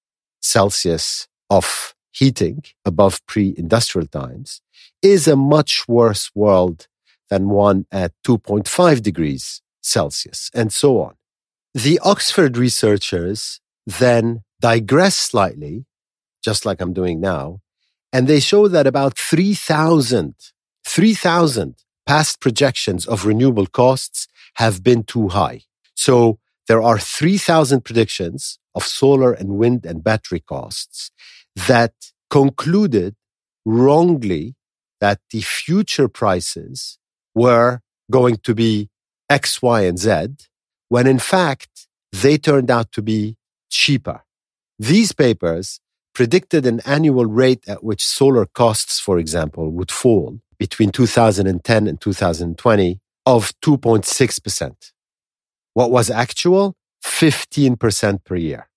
Celsius 0.41 1.27
of 1.50 1.95
heating 2.12 2.63
above 2.85 3.25
pre 3.27 3.53
industrial 3.57 4.07
times 4.07 4.62
is 5.01 5.27
a 5.27 5.35
much 5.35 5.88
worse 5.88 6.31
world 6.33 6.88
than 7.29 7.50
one 7.50 7.86
at 7.91 8.12
2.5 8.25 9.01
degrees 9.01 9.62
Celsius, 9.86 10.50
and 10.53 10.74
so 10.74 11.00
on. 11.00 11.15
The 11.74 12.00
Oxford 12.03 12.58
researchers 12.58 13.62
then 13.86 14.44
digress 14.60 15.15
slightly, 15.15 15.86
just 16.44 16.65
like 16.65 16.82
I'm 16.82 16.94
doing 16.94 17.22
now, 17.22 17.60
and 18.12 18.27
they 18.27 18.39
show 18.39 18.67
that 18.67 18.88
about 18.88 19.17
3,000, 19.17 20.36
3,000 20.86 21.75
past 22.05 22.39
projections 22.39 23.05
of 23.05 23.25
renewable 23.25 23.67
costs 23.67 24.27
have 24.55 24.84
been 24.84 25.03
too 25.03 25.29
high. 25.29 25.62
So 25.96 26.39
there 26.67 26.82
are 26.82 27.00
3,000 27.00 27.84
predictions 27.84 28.60
of 28.74 28.84
solar 28.84 29.34
and 29.34 29.58
wind 29.58 29.86
and 29.86 30.03
battery 30.03 30.39
costs 30.39 31.12
that 31.67 31.94
concluded 32.29 33.15
wrongly 33.65 34.55
that 35.00 35.20
the 35.32 35.41
future 35.41 36.08
prices 36.08 36.98
were 37.35 37.81
going 38.09 38.37
to 38.37 38.55
be 38.55 38.89
X, 39.29 39.61
Y, 39.61 39.81
and 39.81 39.99
Z, 39.99 40.27
when 40.89 41.05
in 41.05 41.19
fact 41.19 41.87
they 42.11 42.37
turned 42.37 42.71
out 42.71 42.91
to 42.93 43.01
be 43.01 43.35
cheaper. 43.69 44.23
These 44.79 45.11
papers 45.11 45.79
predicted 46.13 46.65
an 46.65 46.79
annual 46.85 47.25
rate 47.25 47.63
at 47.67 47.83
which 47.83 48.05
solar 48.05 48.45
costs, 48.45 48.99
for 48.99 49.19
example, 49.19 49.69
would 49.71 49.91
fall 49.91 50.39
between 50.57 50.89
2010 50.91 51.87
and 51.87 51.99
2020 51.99 52.99
of 53.25 53.51
2.6%. 53.61 54.91
What 55.73 55.91
was 55.91 56.09
actual? 56.09 56.75
15% 57.03 58.23
per 58.23 58.35
year. 58.35 58.69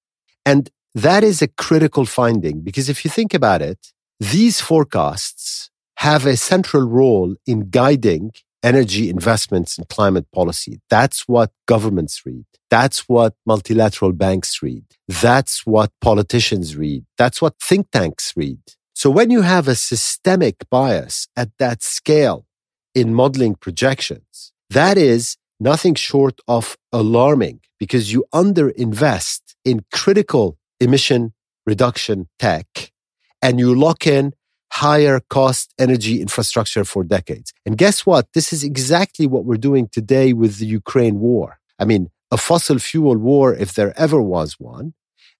And 0.44 0.70
that 0.94 1.22
is 1.22 1.40
a 1.40 1.48
critical 1.48 2.04
finding 2.04 2.60
because 2.60 2.88
if 2.88 3.04
you 3.04 3.10
think 3.10 3.32
about 3.32 3.62
it, 3.62 3.92
these 4.18 4.60
forecasts 4.60 5.70
have 5.98 6.26
a 6.26 6.36
central 6.36 6.82
role 6.82 7.36
in 7.46 7.70
guiding 7.70 8.32
energy 8.62 9.08
investments 9.08 9.78
and 9.78 9.88
climate 9.88 10.26
policy. 10.32 10.80
That's 10.90 11.28
what 11.28 11.52
governments 11.66 12.22
read. 12.26 12.44
That's 12.70 13.08
what 13.08 13.34
multilateral 13.46 14.12
banks 14.12 14.62
read. 14.62 14.84
That's 15.06 15.66
what 15.66 15.90
politicians 16.00 16.76
read. 16.76 17.04
That's 17.16 17.40
what 17.40 17.54
think 17.60 17.90
tanks 17.90 18.32
read. 18.36 18.60
So 18.94 19.10
when 19.10 19.30
you 19.30 19.42
have 19.42 19.68
a 19.68 19.74
systemic 19.74 20.56
bias 20.70 21.28
at 21.36 21.50
that 21.58 21.82
scale 21.82 22.46
in 22.94 23.14
modeling 23.14 23.54
projections, 23.54 24.52
that 24.70 24.98
is 24.98 25.36
nothing 25.60 25.94
short 25.94 26.40
of 26.48 26.76
alarming 26.92 27.60
because 27.78 28.12
you 28.12 28.24
underinvest 28.34 29.40
in 29.64 29.84
critical 29.92 30.58
emission 30.80 31.32
reduction 31.66 32.28
tech 32.38 32.92
and 33.40 33.58
you 33.58 33.74
lock 33.74 34.06
in 34.06 34.32
higher 34.72 35.20
cost 35.28 35.74
energy 35.78 36.20
infrastructure 36.20 36.84
for 36.84 37.04
decades. 37.04 37.52
And 37.66 37.76
guess 37.76 38.06
what? 38.06 38.32
This 38.32 38.52
is 38.52 38.62
exactly 38.64 39.26
what 39.26 39.44
we're 39.44 39.56
doing 39.56 39.88
today 39.88 40.32
with 40.32 40.58
the 40.58 40.66
Ukraine 40.66 41.18
war. 41.20 41.58
I 41.78 41.84
mean, 41.84 42.10
a 42.30 42.36
fossil 42.36 42.78
fuel 42.78 43.16
war, 43.16 43.54
if 43.54 43.72
there 43.74 43.98
ever 43.98 44.20
was 44.20 44.60
one. 44.60 44.94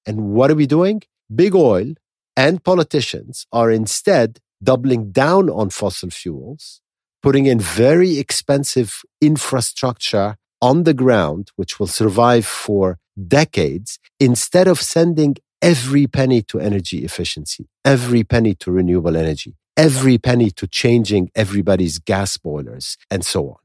And 0.06 0.30
what 0.30 0.50
are 0.50 0.54
we 0.54 0.66
doing? 0.66 1.02
Big 1.34 1.54
oil 1.54 1.94
and 2.36 2.64
politicians 2.64 3.46
are 3.52 3.70
instead 3.70 4.38
doubling 4.62 5.12
down 5.12 5.50
on 5.50 5.70
fossil 5.70 6.10
fuels, 6.10 6.80
putting 7.22 7.46
in 7.46 7.60
very 7.60 8.18
expensive 8.18 9.02
infrastructure 9.20 10.36
on 10.60 10.84
the 10.84 10.94
ground, 10.94 11.50
which 11.56 11.78
will 11.78 11.86
survive 11.86 12.46
for 12.46 12.98
decades, 13.26 13.98
instead 14.18 14.66
of 14.66 14.80
sending 14.80 15.36
every 15.62 16.06
penny 16.06 16.42
to 16.42 16.60
energy 16.60 17.04
efficiency, 17.04 17.68
every 17.84 18.24
penny 18.24 18.54
to 18.54 18.70
renewable 18.70 19.16
energy, 19.16 19.56
every 19.76 20.18
penny 20.18 20.50
to 20.50 20.66
changing 20.66 21.30
everybody's 21.34 21.98
gas 21.98 22.36
boilers, 22.36 22.96
and 23.10 23.24
so 23.24 23.48
on. 23.50 23.56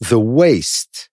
The 0.00 0.20
waste 0.20 1.08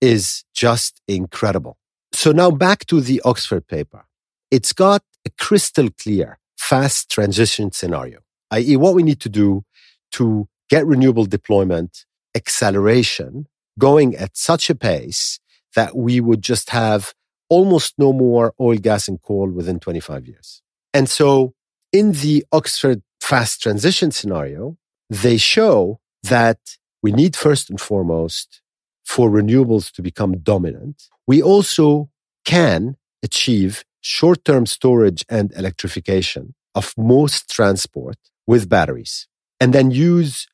is 0.00 0.44
just 0.54 1.00
incredible. 1.08 1.78
So 2.12 2.32
now 2.32 2.50
back 2.50 2.86
to 2.86 3.00
the 3.00 3.20
Oxford 3.24 3.66
paper. 3.66 4.06
It's 4.50 4.72
got 4.72 5.02
a 5.24 5.30
crystal 5.38 5.88
clear 5.90 6.38
fast 6.58 7.10
transition 7.10 7.72
scenario, 7.72 8.20
i.e., 8.50 8.76
what 8.76 8.94
we 8.94 9.02
need 9.02 9.20
to 9.20 9.28
do 9.28 9.64
to 10.12 10.48
get 10.68 10.86
renewable 10.86 11.26
deployment 11.26 12.04
acceleration 12.34 13.46
going 13.78 14.16
at 14.16 14.36
such 14.36 14.68
a 14.70 14.74
pace 14.74 15.38
that 15.74 15.96
we 15.96 16.20
would 16.20 16.42
just 16.42 16.70
have 16.70 17.14
almost 17.56 17.90
no 17.98 18.10
more 18.24 18.54
oil, 18.58 18.78
gas, 18.88 19.08
and 19.08 19.20
coal 19.20 19.48
within 19.58 19.78
25 19.78 20.26
years. 20.26 20.62
And 20.94 21.06
so 21.18 21.52
in 21.92 22.12
the 22.12 22.44
Oxford 22.50 23.02
fast 23.20 23.62
transition 23.62 24.10
scenario, 24.10 24.78
they 25.10 25.36
show 25.36 26.00
that 26.22 26.60
we 27.02 27.12
need 27.12 27.36
first 27.36 27.68
and 27.68 27.78
foremost 27.78 28.62
for 29.04 29.28
renewables 29.28 29.92
to 29.92 30.00
become 30.00 30.32
dominant. 30.52 30.96
We 31.26 31.42
also 31.42 32.08
can 32.46 32.96
achieve 33.22 33.84
short 34.00 34.40
term 34.46 34.64
storage 34.64 35.22
and 35.28 35.52
electrification 35.52 36.54
of 36.74 36.94
most 36.96 37.50
transport 37.50 38.16
with 38.46 38.70
batteries 38.76 39.28
and 39.60 39.74
then 39.74 39.90
use 39.90 40.46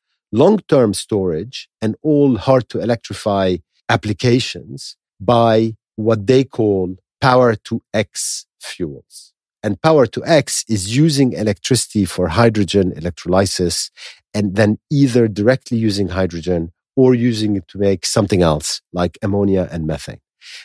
long 0.43 0.59
term 0.73 0.93
storage 0.93 1.69
and 1.81 1.95
all 2.01 2.37
hard 2.37 2.67
to 2.71 2.79
electrify 2.79 3.45
applications 3.87 4.97
by 5.19 5.75
what 6.03 6.27
they 6.27 6.43
call 6.43 6.95
power 7.21 7.55
to 7.55 7.81
X 7.93 8.45
fuels. 8.61 9.33
And 9.61 9.81
power 9.81 10.05
to 10.07 10.25
X 10.25 10.63
is 10.69 10.95
using 10.95 11.33
electricity 11.33 12.05
for 12.05 12.29
hydrogen 12.29 12.93
electrolysis 12.95 13.91
and 14.33 14.55
then 14.55 14.79
either 14.89 15.27
directly 15.27 15.77
using 15.77 16.09
hydrogen 16.09 16.71
or 16.95 17.13
using 17.13 17.57
it 17.57 17.67
to 17.67 17.77
make 17.77 18.05
something 18.05 18.41
else 18.41 18.81
like 18.93 19.17
ammonia 19.21 19.67
and 19.71 19.85
methane. 19.85 20.21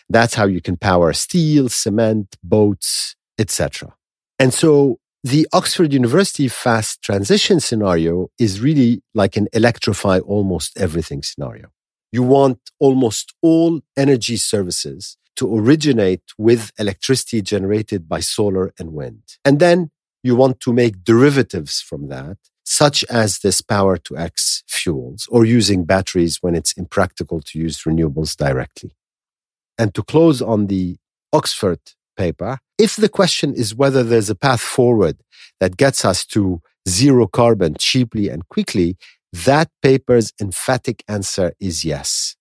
That's 0.09 0.35
how 0.35 0.47
you 0.47 0.61
can 0.61 0.77
power 0.77 1.13
steel, 1.13 1.69
cement, 1.69 2.37
boats, 2.43 3.17
etc. 3.39 3.95
And 4.39 4.55
so 4.55 5.01
the 5.25 5.49
Oxford 5.53 5.93
University 5.93 6.49
fast 6.49 7.03
transition 7.03 7.59
scenario 7.59 8.29
is 8.39 8.61
really 8.61 9.03
like 9.15 9.37
an 9.37 9.49
electrify 9.53 10.19
almost 10.21 10.79
everything 10.79 11.23
scenario. 11.23 11.69
You 12.13 12.23
want 12.23 12.61
almost 12.79 13.35
all 13.43 13.81
energy 13.97 14.37
services 14.37 15.17
to 15.37 15.57
originate 15.57 16.23
with 16.39 16.73
electricity 16.79 17.43
generated 17.43 18.09
by 18.09 18.21
solar 18.21 18.73
and 18.79 18.93
wind. 18.93 19.23
And 19.45 19.59
then 19.59 19.91
you 20.23 20.37
want 20.37 20.61
to 20.61 20.73
make 20.73 21.05
derivatives 21.05 21.81
from 21.81 22.09
that, 22.09 22.39
such 22.65 23.05
as 23.05 23.41
this 23.41 23.61
power 23.61 23.97
to 23.99 24.17
X 24.17 24.63
fuels 24.67 25.29
or 25.31 25.45
using 25.45 25.85
batteries 25.85 26.39
when 26.41 26.55
it's 26.55 26.73
impractical 26.73 27.41
to 27.41 27.59
use 27.59 27.83
renewables 27.83 28.37
directly. 28.37 28.97
And 29.77 29.95
to 29.95 30.03
close 30.03 30.41
on 30.41 30.69
the 30.69 30.97
Oxford 31.33 31.81
paper, 32.17 32.59
if 32.79 32.97
the 32.97 33.09
question 33.09 33.55
is 33.55 33.75
whether 33.75 34.03
there's 34.03 34.31
a 34.31 34.35
path 34.35 34.61
forward 34.61 35.19
that 35.61 35.77
gets 35.77 36.05
us 36.05 36.25
to 36.27 36.61
zero 36.89 37.27
carbon 37.27 37.75
cheaply 37.79 38.29
and 38.29 38.49
quickly, 38.49 38.97
that 39.33 39.69
paper's 39.83 40.33
emphatic 40.41 41.03
answer 41.09 41.53
is 41.61 41.85
yes. 41.85 42.37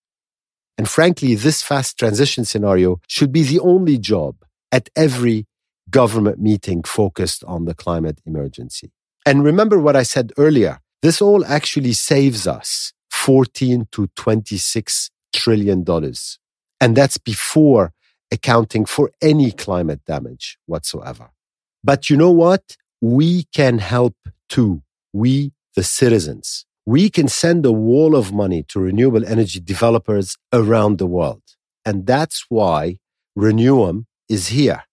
And 0.76 0.88
frankly, 0.88 1.34
this 1.34 1.62
fast 1.62 1.98
transition 1.98 2.44
scenario 2.44 3.00
should 3.08 3.32
be 3.32 3.42
the 3.42 3.60
only 3.60 3.98
job 3.98 4.36
at 4.72 4.90
every 4.96 5.46
government 5.90 6.40
meeting 6.40 6.82
focused 6.82 7.44
on 7.44 7.64
the 7.64 7.74
climate 7.74 8.20
emergency. 8.26 8.90
And 9.26 9.44
remember 9.44 9.78
what 9.78 9.96
I 9.96 10.02
said 10.02 10.32
earlier. 10.36 10.80
This 11.02 11.22
all 11.22 11.44
actually 11.44 11.92
saves 11.92 12.46
us 12.46 12.92
14 13.10 13.88
to 13.92 14.08
26 14.16 15.10
trillion 15.32 15.84
dollars. 15.84 16.38
And 16.80 16.96
that's 16.96 17.18
before 17.18 17.92
accounting 18.32 18.84
for 18.84 19.10
any 19.22 19.52
climate 19.52 20.00
damage 20.06 20.58
whatsoever. 20.66 21.30
But 21.82 22.10
you 22.10 22.16
know 22.16 22.30
what? 22.30 22.76
We 23.00 23.44
can 23.54 23.78
help 23.78 24.16
too. 24.48 24.82
We, 25.12 25.52
the 25.76 25.82
citizens 25.82 26.66
we 26.86 27.08
can 27.08 27.28
send 27.28 27.64
a 27.64 27.72
wall 27.72 28.14
of 28.14 28.32
money 28.32 28.62
to 28.68 28.80
renewable 28.80 29.24
energy 29.24 29.60
developers 29.60 30.36
around 30.52 30.98
the 30.98 31.06
world. 31.06 31.42
And 31.84 32.06
that's 32.06 32.46
why 32.48 32.98
Reneum 33.36 34.04
is 34.28 34.48
here. 34.48 34.84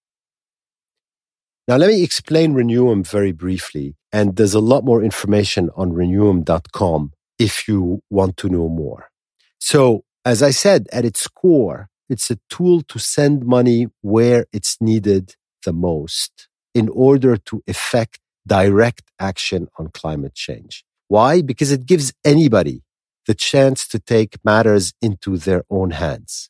Now, 1.67 1.77
let 1.77 1.89
me 1.89 2.03
explain 2.03 2.53
Reneum 2.53 3.07
very 3.07 3.31
briefly. 3.31 3.95
And 4.11 4.35
there's 4.35 4.53
a 4.53 4.59
lot 4.59 4.83
more 4.83 5.03
information 5.03 5.69
on 5.75 5.91
reneum.com 5.91 7.13
if 7.39 7.67
you 7.67 8.01
want 8.09 8.37
to 8.37 8.49
know 8.49 8.67
more. 8.67 9.09
So, 9.57 10.03
as 10.25 10.43
I 10.43 10.51
said, 10.51 10.87
at 10.91 11.05
its 11.05 11.27
core, 11.27 11.89
it's 12.09 12.29
a 12.29 12.39
tool 12.49 12.81
to 12.83 12.99
send 12.99 13.45
money 13.45 13.87
where 14.01 14.45
it's 14.51 14.81
needed 14.81 15.35
the 15.63 15.71
most 15.71 16.49
in 16.73 16.89
order 16.89 17.37
to 17.37 17.63
effect 17.67 18.19
direct 18.45 19.11
action 19.19 19.67
on 19.77 19.89
climate 19.89 20.35
change. 20.35 20.83
Why? 21.11 21.41
Because 21.41 21.73
it 21.73 21.85
gives 21.85 22.13
anybody 22.23 22.83
the 23.27 23.33
chance 23.33 23.85
to 23.89 23.99
take 23.99 24.37
matters 24.45 24.93
into 25.01 25.35
their 25.35 25.65
own 25.69 25.89
hands. 25.91 26.49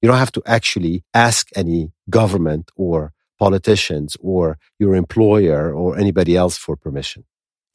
You 0.00 0.08
don't 0.08 0.18
have 0.18 0.32
to 0.32 0.42
actually 0.44 1.04
ask 1.14 1.50
any 1.54 1.92
government 2.10 2.72
or 2.74 3.12
politicians 3.38 4.16
or 4.18 4.58
your 4.80 4.96
employer 4.96 5.72
or 5.72 5.96
anybody 5.96 6.36
else 6.36 6.56
for 6.56 6.74
permission. 6.74 7.22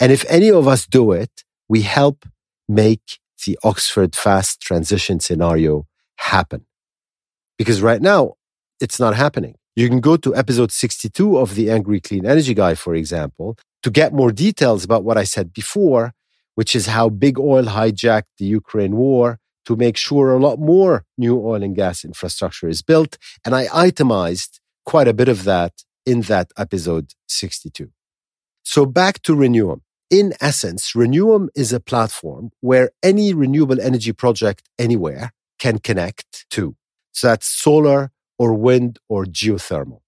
And 0.02 0.12
if 0.12 0.26
any 0.28 0.52
of 0.52 0.68
us 0.68 0.86
do 0.86 1.14
it, 1.14 1.46
we 1.70 1.84
help 1.84 2.26
make 2.68 3.20
the 3.46 3.58
Oxford 3.64 4.14
fast 4.14 4.60
transition 4.60 5.22
scenario 5.22 5.88
happen. 6.18 6.66
Because 7.58 7.82
right 7.82 8.02
now, 8.02 8.34
it's 8.82 9.00
not 9.00 9.16
happening. 9.16 9.56
You 9.78 9.88
can 9.88 10.02
go 10.02 10.18
to 10.18 10.36
episode 10.36 10.74
62 10.74 11.38
of 11.38 11.56
the 11.56 11.72
Angry 11.72 12.02
Clean 12.02 12.26
Energy 12.26 12.54
Guy, 12.54 12.76
for 12.76 12.96
example, 12.96 13.58
to 13.84 13.90
get 13.90 14.12
more 14.12 14.34
details 14.34 14.84
about 14.84 15.06
what 15.06 15.18
I 15.18 15.24
said 15.24 15.54
before, 15.54 16.14
which 16.58 16.76
is 16.76 16.88
how 16.88 17.08
big 17.08 17.38
oil 17.40 17.66
hijacked 17.66 18.34
the 18.40 18.46
Ukraine 18.46 18.96
war 18.96 19.38
to 19.68 19.76
make 19.76 19.96
sure 19.96 20.26
a 20.32 20.40
lot 20.40 20.58
more 20.58 21.06
new 21.16 21.36
oil 21.40 21.62
and 21.62 21.76
gas 21.76 22.04
infrastructure 22.04 22.68
is 22.68 22.82
built. 22.82 23.20
And 23.46 23.54
I 23.54 23.68
itemized 23.72 24.60
quite 24.84 25.08
a 25.08 25.14
bit 25.14 25.28
of 25.28 25.44
that 25.44 25.74
in 26.04 26.22
that 26.22 26.48
episode 26.58 27.14
62. 27.28 27.92
So 28.64 28.88
back 28.88 29.22
to 29.22 29.36
Reneum. 29.36 29.82
In 30.10 30.34
essence, 30.42 30.94
Reneum 30.94 31.50
is 31.56 31.72
a 31.74 31.80
platform 31.80 32.50
where 32.62 32.90
any 33.04 33.36
renewable 33.36 33.80
energy 33.80 34.12
project 34.12 34.68
anywhere 34.80 35.34
can 35.60 35.78
connect 35.78 36.50
to. 36.52 36.76
So 37.12 37.28
that's 37.28 37.46
solar 37.46 38.12
or 38.40 38.54
wind 38.54 38.98
or 39.08 39.26
geothermal. 39.26 40.02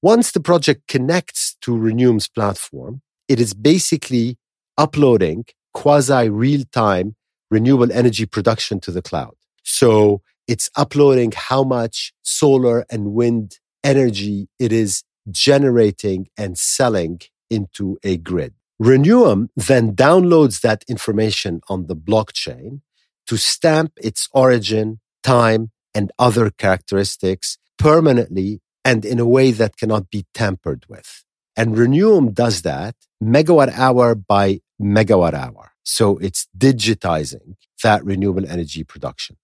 Once 0.00 0.30
the 0.30 0.40
project 0.40 0.86
connects 0.86 1.56
to 1.62 1.72
Reneum's 1.72 2.28
platform, 2.28 3.02
it 3.26 3.40
is 3.40 3.52
basically 3.52 4.38
uploading 4.78 5.44
quasi 5.72 6.28
real 6.28 6.64
time 6.72 7.16
renewable 7.50 7.92
energy 7.92 8.26
production 8.26 8.80
to 8.80 8.90
the 8.90 9.02
cloud. 9.02 9.34
So 9.62 10.22
it's 10.48 10.70
uploading 10.76 11.32
how 11.34 11.62
much 11.62 12.12
solar 12.22 12.84
and 12.90 13.12
wind 13.12 13.58
energy 13.84 14.48
it 14.58 14.72
is 14.72 15.04
generating 15.30 16.28
and 16.36 16.58
selling 16.58 17.20
into 17.50 17.98
a 18.02 18.16
grid. 18.16 18.54
Reneum 18.82 19.48
then 19.54 19.94
downloads 19.94 20.62
that 20.62 20.84
information 20.88 21.60
on 21.68 21.86
the 21.86 21.94
blockchain 21.94 22.80
to 23.26 23.36
stamp 23.36 23.92
its 23.98 24.28
origin, 24.32 24.98
time, 25.22 25.70
and 25.94 26.10
other 26.18 26.50
characteristics 26.50 27.58
permanently 27.78 28.60
and 28.84 29.04
in 29.04 29.20
a 29.20 29.26
way 29.26 29.52
that 29.52 29.76
cannot 29.76 30.10
be 30.10 30.24
tampered 30.34 30.84
with. 30.88 31.24
And 31.56 31.76
Reneum 31.76 32.34
does 32.34 32.62
that 32.62 32.96
megawatt 33.22 33.72
hour 33.76 34.14
by 34.14 34.60
megawatt 34.80 35.34
hour. 35.34 35.72
So 35.84 36.18
it's 36.18 36.46
digitizing 36.56 37.54
that 37.82 38.04
renewable 38.04 38.46
energy 38.48 38.84
production. 38.84 39.36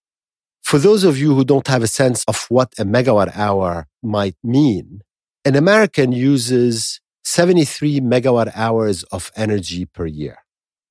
For 0.62 0.78
those 0.78 1.02
of 1.02 1.18
you 1.18 1.34
who 1.34 1.44
don't 1.44 1.66
have 1.66 1.82
a 1.82 1.86
sense 1.86 2.24
of 2.28 2.44
what 2.48 2.74
a 2.78 2.84
megawatt 2.84 3.36
hour 3.36 3.86
might 4.02 4.36
mean, 4.44 5.00
an 5.44 5.56
American 5.56 6.12
uses 6.12 7.00
73 7.24 8.00
megawatt 8.00 8.52
hours 8.54 9.02
of 9.04 9.30
energy 9.36 9.86
per 9.86 10.06
year. 10.06 10.38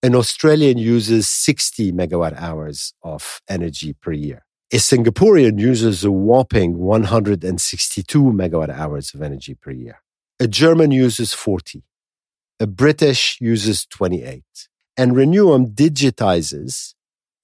An 0.02 0.16
Australian 0.16 0.78
uses 0.78 1.30
60 1.30 1.92
megawatt 1.92 2.36
hours 2.36 2.94
of 3.04 3.42
energy 3.48 3.94
per 3.94 4.12
year. 4.12 4.46
A 4.72 4.78
Singaporean 4.78 5.60
uses 5.60 6.04
a 6.04 6.12
whopping 6.12 6.78
162 6.78 8.24
megawatt 8.24 8.70
hours 8.70 9.14
of 9.14 9.22
energy 9.22 9.56
per 9.56 9.72
year. 9.72 10.02
A 10.40 10.48
German 10.48 10.92
uses 10.92 11.34
40. 11.34 11.84
A 12.60 12.66
British 12.66 13.38
uses 13.40 13.86
28. 13.86 14.44
And 14.98 15.12
Reneum 15.12 15.76
digitizes 15.76 16.96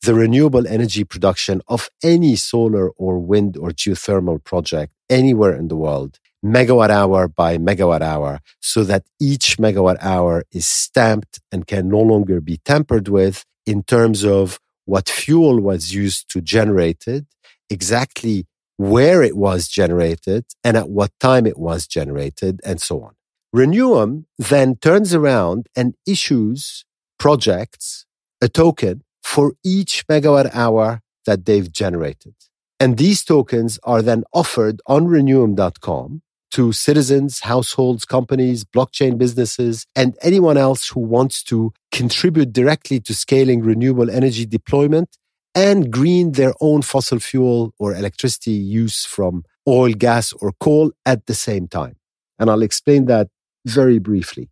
the 0.02 0.16
renewable 0.16 0.66
energy 0.68 1.04
production 1.04 1.62
of 1.68 1.88
any 2.04 2.36
solar 2.36 2.90
or 2.92 3.20
wind 3.20 3.56
or 3.56 3.70
geothermal 3.70 4.44
project 4.44 4.92
anywhere 5.12 5.56
in 5.56 5.68
the 5.68 5.76
world, 5.76 6.18
megawatt 6.44 6.90
hour 6.90 7.28
by 7.28 7.60
megawatt 7.60 8.02
hour, 8.02 8.40
so 8.60 8.84
that 8.84 9.06
each 9.22 9.58
megawatt 9.60 9.98
hour 10.02 10.44
is 10.52 10.66
stamped 10.66 11.40
and 11.52 11.68
can 11.68 11.88
no 11.90 12.00
longer 12.00 12.42
be 12.42 12.58
tampered 12.66 13.08
with 13.08 13.46
in 13.68 13.84
terms 13.84 14.26
of 14.26 14.60
what 14.86 15.08
fuel 15.08 15.60
was 15.62 15.94
used 15.94 16.28
to 16.32 16.42
generate 16.42 17.08
it, 17.08 17.26
exactly 17.70 18.48
where 18.78 19.22
it 19.22 19.38
was 19.38 19.68
generated 19.68 20.44
and 20.64 20.76
at 20.76 20.90
what 20.90 21.12
time 21.20 21.46
it 21.46 21.60
was 21.60 21.86
generated 21.86 22.60
and 22.66 22.82
so 22.82 23.04
on. 23.04 23.14
Reneum 23.54 24.26
then 24.40 24.78
turns 24.78 25.14
around 25.14 25.68
and 25.76 25.94
issues 26.08 26.86
projects 27.20 28.06
a 28.42 28.50
token 28.50 29.04
for 29.22 29.54
each 29.64 30.08
megawatt 30.08 30.50
hour 30.56 31.02
that 31.26 31.46
they've 31.46 31.72
generated. 31.72 32.34
And 32.80 32.98
these 32.98 33.24
tokens 33.24 33.80
are 33.84 34.02
then 34.02 34.24
offered 34.34 34.82
on 34.88 35.06
reneum.com 35.06 36.24
to 36.52 36.72
citizens, 36.72 37.42
households, 37.42 38.06
companies, 38.06 38.64
blockchain 38.64 39.18
businesses, 39.18 39.86
and 39.96 40.18
anyone 40.22 40.58
else 40.58 40.90
who 40.90 41.00
wants 41.00 41.44
to 41.44 41.74
contribute 41.92 42.54
directly 42.54 43.00
to 43.02 43.14
scaling 43.14 43.62
renewable 43.62 44.10
energy 44.10 44.46
deployment 44.46 45.18
and 45.56 45.92
green 45.92 46.34
their 46.34 46.54
own 46.60 46.82
fossil 46.82 47.20
fuel 47.20 47.74
or 47.78 47.96
electricity 47.96 48.52
use 48.52 49.06
from 49.06 49.44
oil, 49.68 49.94
gas, 49.94 50.34
or 50.34 50.52
coal 50.60 50.92
at 51.06 51.28
the 51.28 51.36
same 51.36 51.68
time. 51.68 51.96
And 52.40 52.50
I'll 52.50 52.64
explain 52.64 53.06
that 53.06 53.30
very 53.66 54.00
briefly. 54.00 54.50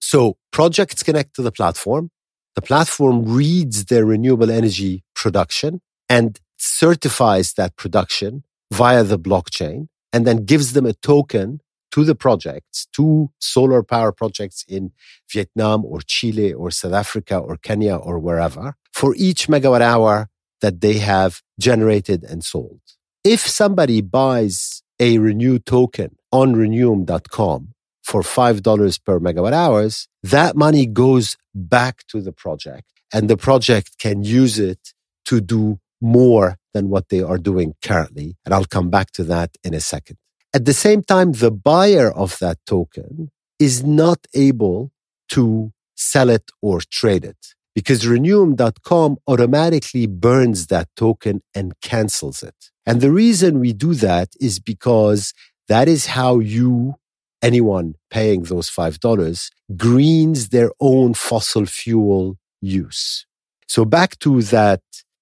So 0.00 0.36
projects 0.50 1.02
connect 1.02 1.34
to 1.36 1.42
the 1.42 1.52
platform. 1.52 2.10
The 2.54 2.62
platform 2.62 3.24
reads 3.24 3.86
their 3.86 4.04
renewable 4.04 4.50
energy 4.50 5.04
production 5.14 5.80
and 6.08 6.38
certifies 6.58 7.54
that 7.54 7.76
production 7.76 8.44
via 8.72 9.04
the 9.04 9.18
blockchain 9.18 9.88
and 10.12 10.26
then 10.26 10.44
gives 10.44 10.72
them 10.72 10.86
a 10.86 10.92
token 10.92 11.60
to 11.92 12.04
the 12.04 12.14
projects, 12.14 12.86
to 12.94 13.30
solar 13.38 13.82
power 13.82 14.12
projects 14.12 14.64
in 14.66 14.92
Vietnam 15.30 15.84
or 15.84 16.00
Chile 16.00 16.52
or 16.52 16.70
South 16.70 16.94
Africa 16.94 17.36
or 17.36 17.56
Kenya 17.56 17.96
or 17.96 18.18
wherever 18.18 18.74
for 18.92 19.14
each 19.16 19.46
megawatt 19.46 19.82
hour 19.82 20.28
that 20.62 20.80
they 20.80 20.98
have 20.98 21.42
generated 21.60 22.24
and 22.24 22.42
sold. 22.44 22.80
If 23.24 23.40
somebody 23.40 24.00
buys 24.00 24.82
a 24.98 25.18
renew 25.18 25.58
token 25.58 26.16
on 26.30 26.54
reneum.com 26.54 27.74
for 28.02 28.22
$5 28.22 29.04
per 29.04 29.20
megawatt 29.20 29.52
hours, 29.52 30.08
that 30.22 30.56
money 30.56 30.86
goes 30.86 31.36
back 31.54 32.06
to 32.08 32.20
the 32.20 32.32
project 32.32 32.88
and 33.12 33.28
the 33.28 33.36
project 33.36 33.98
can 33.98 34.24
use 34.24 34.58
it 34.58 34.92
to 35.26 35.40
do 35.40 35.78
more 36.00 36.58
than 36.74 36.88
what 36.88 37.08
they 37.10 37.22
are 37.22 37.38
doing 37.38 37.74
currently. 37.82 38.36
And 38.44 38.54
I'll 38.54 38.64
come 38.64 38.90
back 38.90 39.12
to 39.12 39.24
that 39.24 39.56
in 39.62 39.74
a 39.74 39.80
second. 39.80 40.16
At 40.54 40.64
the 40.64 40.74
same 40.74 41.02
time, 41.02 41.32
the 41.32 41.50
buyer 41.50 42.10
of 42.12 42.38
that 42.40 42.58
token 42.66 43.30
is 43.58 43.84
not 43.84 44.26
able 44.34 44.90
to 45.30 45.72
sell 45.94 46.28
it 46.28 46.50
or 46.60 46.80
trade 46.80 47.24
it 47.24 47.54
because 47.74 48.04
reneum.com 48.04 49.16
automatically 49.26 50.06
burns 50.06 50.66
that 50.66 50.88
token 50.96 51.42
and 51.54 51.80
cancels 51.80 52.42
it. 52.42 52.70
And 52.84 53.00
the 53.00 53.12
reason 53.12 53.60
we 53.60 53.72
do 53.72 53.94
that 53.94 54.30
is 54.40 54.58
because 54.58 55.32
that 55.68 55.88
is 55.88 56.06
how 56.06 56.38
you, 56.40 56.96
anyone 57.42 57.94
paying 58.10 58.42
those 58.44 58.70
$5, 58.70 59.50
greens 59.76 60.48
their 60.48 60.70
own 60.80 61.14
fossil 61.14 61.66
fuel 61.66 62.38
use. 62.60 63.26
So 63.66 63.84
back 63.84 64.18
to 64.20 64.42
that 64.42 64.80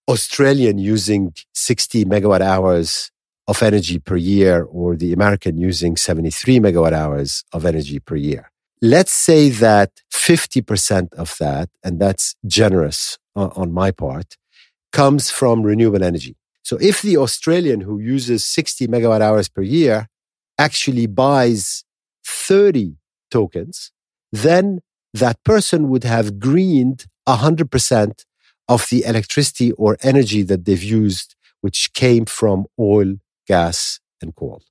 Australian 0.08 0.78
using 0.78 1.32
60 1.54 2.04
megawatt 2.04 2.40
hours 2.40 3.10
of 3.46 3.62
energy 3.62 3.98
per 3.98 4.16
year 4.16 4.64
or 4.64 4.96
the 4.96 5.12
American 5.12 5.56
using 5.56 5.96
73 5.96 6.60
megawatt 6.60 6.92
hours 6.92 7.44
of 7.52 7.64
energy 7.64 7.98
per 7.98 8.16
year. 8.16 8.50
Let's 8.82 9.12
say 9.12 9.50
that 9.50 9.90
50% 10.12 11.12
of 11.14 11.36
that, 11.38 11.68
and 11.82 12.00
that's 12.00 12.34
generous 12.46 13.18
on, 13.36 13.72
my 13.72 13.90
part, 13.90 14.36
comes 14.92 15.30
from 15.30 15.62
renewable 15.62 16.02
energy. 16.02 16.36
So 16.62 16.76
if 16.80 17.02
the 17.02 17.16
Australian 17.16 17.80
who 17.82 17.98
uses 17.98 18.44
60 18.44 18.88
megawatt 18.88 19.20
hours 19.20 19.48
per 19.48 19.62
year 19.62 20.08
actually 20.58 21.06
buys 21.06 21.84
30 22.30 22.96
tokens, 23.30 23.92
then 24.32 24.80
that 25.12 25.42
person 25.44 25.88
would 25.88 26.04
have 26.04 26.38
greened 26.38 27.06
100% 27.28 28.24
of 28.68 28.88
the 28.88 29.04
electricity 29.04 29.72
or 29.72 29.96
energy 30.02 30.42
that 30.42 30.64
they've 30.64 30.82
used, 30.82 31.34
which 31.60 31.92
came 31.92 32.24
from 32.24 32.66
oil, 32.78 33.14
gas, 33.46 34.00
and 34.22 34.34
coal. 34.34 34.62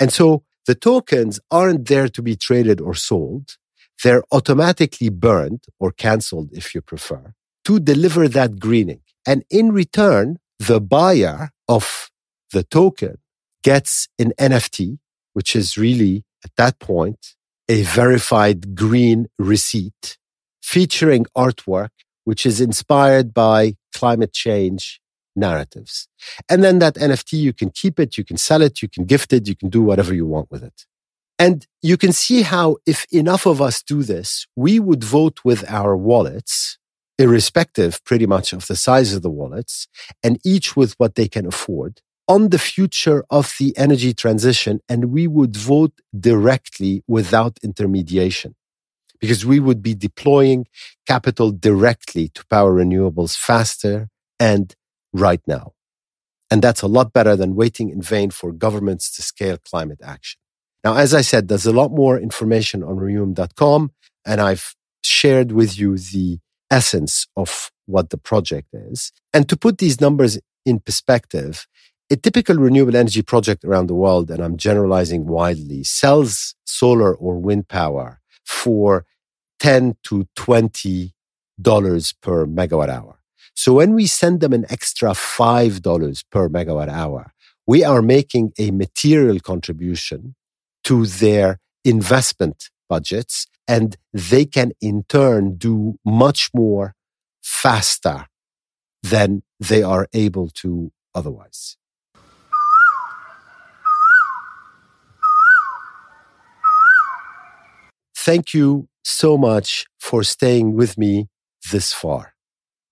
And 0.00 0.12
so 0.12 0.44
the 0.66 0.74
tokens 0.74 1.40
aren't 1.50 1.88
there 1.88 2.08
to 2.08 2.22
be 2.22 2.36
traded 2.36 2.80
or 2.80 2.94
sold. 2.94 3.56
They're 4.02 4.22
automatically 4.32 5.10
burned 5.10 5.64
or 5.78 5.92
canceled, 5.92 6.50
if 6.52 6.74
you 6.74 6.80
prefer, 6.80 7.34
to 7.64 7.80
deliver 7.80 8.28
that 8.28 8.60
greening. 8.60 9.00
And 9.26 9.44
in 9.50 9.72
return, 9.72 10.38
the 10.58 10.80
buyer 10.80 11.50
of 11.68 12.10
the 12.52 12.62
token 12.62 13.18
gets 13.62 14.08
an 14.18 14.32
NFT, 14.38 14.98
which 15.32 15.54
is 15.54 15.76
really 15.76 16.24
at 16.48 16.56
that 16.56 16.78
point 16.78 17.34
a 17.68 17.82
verified 17.82 18.74
green 18.74 19.26
receipt 19.38 20.16
featuring 20.62 21.26
artwork, 21.36 21.90
which 22.24 22.46
is 22.46 22.60
inspired 22.60 23.34
by 23.34 23.76
climate 23.94 24.32
change 24.32 25.00
narratives. 25.36 26.08
And 26.48 26.64
then 26.64 26.78
that 26.78 26.94
NFT, 26.94 27.34
you 27.34 27.52
can 27.52 27.70
keep 27.70 28.00
it, 28.00 28.16
you 28.16 28.24
can 28.24 28.38
sell 28.38 28.62
it, 28.62 28.80
you 28.82 28.88
can 28.88 29.04
gift 29.04 29.32
it, 29.32 29.46
you 29.46 29.56
can 29.56 29.68
do 29.68 29.82
whatever 29.82 30.14
you 30.14 30.26
want 30.26 30.50
with 30.50 30.62
it. 30.62 30.86
And 31.38 31.66
you 31.82 31.96
can 31.96 32.12
see 32.12 32.42
how 32.42 32.78
if 32.86 33.04
enough 33.12 33.44
of 33.46 33.60
us 33.62 33.82
do 33.82 34.02
this, 34.02 34.46
we 34.56 34.80
would 34.80 35.04
vote 35.04 35.40
with 35.44 35.70
our 35.70 35.96
wallets, 35.96 36.78
irrespective 37.18 38.02
pretty 38.04 38.26
much 38.26 38.52
of 38.52 38.66
the 38.66 38.76
size 38.76 39.12
of 39.14 39.22
the 39.22 39.30
wallets, 39.30 39.86
and 40.24 40.40
each 40.44 40.74
with 40.74 40.94
what 40.98 41.14
they 41.14 41.28
can 41.28 41.46
afford 41.46 42.00
on 42.28 42.50
the 42.50 42.58
future 42.58 43.24
of 43.30 43.54
the 43.58 43.76
energy 43.76 44.12
transition. 44.12 44.80
And 44.88 45.06
we 45.06 45.26
would 45.26 45.56
vote 45.56 45.92
directly 46.18 47.02
without 47.08 47.58
intermediation 47.62 48.54
because 49.20 49.44
we 49.44 49.58
would 49.58 49.82
be 49.82 49.94
deploying 49.94 50.66
capital 51.06 51.50
directly 51.50 52.28
to 52.28 52.44
power 52.46 52.72
renewables 52.72 53.36
faster 53.36 54.08
and 54.38 54.74
right 55.12 55.40
now. 55.46 55.72
And 56.50 56.62
that's 56.62 56.82
a 56.82 56.86
lot 56.86 57.12
better 57.12 57.36
than 57.36 57.56
waiting 57.56 57.90
in 57.90 58.00
vain 58.00 58.30
for 58.30 58.52
governments 58.52 59.14
to 59.16 59.22
scale 59.22 59.58
climate 59.58 60.00
action. 60.02 60.38
Now, 60.84 60.96
as 60.96 61.12
I 61.12 61.20
said, 61.20 61.48
there's 61.48 61.66
a 61.66 61.72
lot 61.72 61.90
more 61.90 62.18
information 62.18 62.82
on 62.82 62.96
reneum.com, 62.96 63.90
and 64.24 64.40
I've 64.40 64.74
shared 65.02 65.52
with 65.52 65.78
you 65.78 65.98
the 65.98 66.38
essence 66.70 67.26
of 67.36 67.70
what 67.86 68.10
the 68.10 68.18
project 68.18 68.68
is. 68.72 69.12
And 69.34 69.48
to 69.48 69.56
put 69.56 69.78
these 69.78 70.00
numbers 70.00 70.38
in 70.64 70.80
perspective, 70.80 71.66
a 72.10 72.16
typical 72.16 72.56
renewable 72.56 72.96
energy 72.96 73.22
project 73.22 73.64
around 73.64 73.86
the 73.86 73.94
world, 73.94 74.30
and 74.30 74.40
I'm 74.42 74.56
generalizing 74.56 75.26
widely, 75.26 75.84
sells 75.84 76.54
solar 76.64 77.14
or 77.14 77.38
wind 77.38 77.68
power 77.68 78.20
for 78.44 79.04
10 79.60 79.96
to 80.04 80.26
20 80.36 81.12
dollars 81.60 82.12
per 82.12 82.46
megawatt 82.46 82.88
hour. 82.88 83.18
So 83.54 83.74
when 83.74 83.94
we 83.94 84.06
send 84.06 84.40
them 84.40 84.52
an 84.52 84.64
extra 84.70 85.10
$5 85.10 86.24
per 86.30 86.48
megawatt 86.48 86.88
hour, 86.88 87.32
we 87.66 87.84
are 87.84 88.02
making 88.02 88.52
a 88.58 88.70
material 88.70 89.40
contribution 89.40 90.36
to 90.84 91.06
their 91.06 91.58
investment 91.84 92.70
budgets 92.88 93.46
and 93.66 93.96
they 94.12 94.44
can 94.46 94.72
in 94.80 95.04
turn 95.08 95.56
do 95.56 95.98
much 96.04 96.50
more 96.54 96.94
faster 97.42 98.26
than 99.02 99.42
they 99.60 99.82
are 99.82 100.06
able 100.12 100.48
to 100.48 100.92
otherwise. 101.14 101.76
Thank 108.28 108.52
you 108.52 108.90
so 109.04 109.38
much 109.38 109.86
for 109.98 110.22
staying 110.22 110.74
with 110.74 110.98
me 110.98 111.28
this 111.72 111.94
far. 111.94 112.34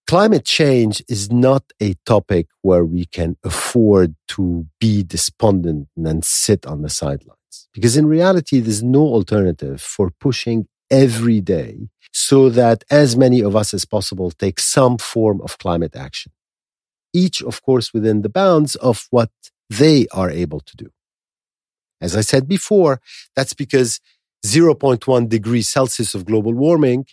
Climate 0.07 0.47
change 0.47 1.05
is 1.11 1.31
not 1.31 1.63
a 1.79 1.93
topic 2.07 2.47
where 2.63 2.87
we 2.87 3.05
can 3.05 3.37
afford 3.45 4.15
to 4.29 4.67
be 4.81 5.03
despondent 5.03 5.89
and 5.95 6.25
sit 6.25 6.65
on 6.65 6.81
the 6.81 6.89
sidelines. 6.89 7.69
Because 7.75 7.99
in 7.99 8.07
reality, 8.07 8.61
there's 8.61 8.83
no 8.83 9.03
alternative 9.03 9.83
for 9.83 10.11
pushing 10.19 10.69
every 10.91 11.43
day 11.43 11.91
so 12.15 12.49
that 12.49 12.85
as 12.91 13.15
many 13.15 13.43
of 13.43 13.55
us 13.55 13.75
as 13.75 13.85
possible 13.85 14.31
take 14.31 14.59
some 14.59 14.97
form 14.97 15.43
of 15.43 15.59
climate 15.59 15.95
action. 15.95 16.33
Each, 17.13 17.43
of 17.43 17.61
course, 17.61 17.93
within 17.93 18.23
the 18.23 18.31
bounds 18.31 18.75
of 18.77 19.07
what 19.11 19.33
they 19.69 20.07
are 20.13 20.31
able 20.31 20.61
to 20.61 20.77
do. 20.79 20.89
As 22.01 22.17
I 22.17 22.21
said 22.21 22.47
before, 22.47 23.01
that's 23.35 23.55
because 23.55 24.01
0.1 24.45 25.29
degrees 25.29 25.69
Celsius 25.69 26.15
of 26.15 26.25
global 26.25 26.53
warming 26.55 27.07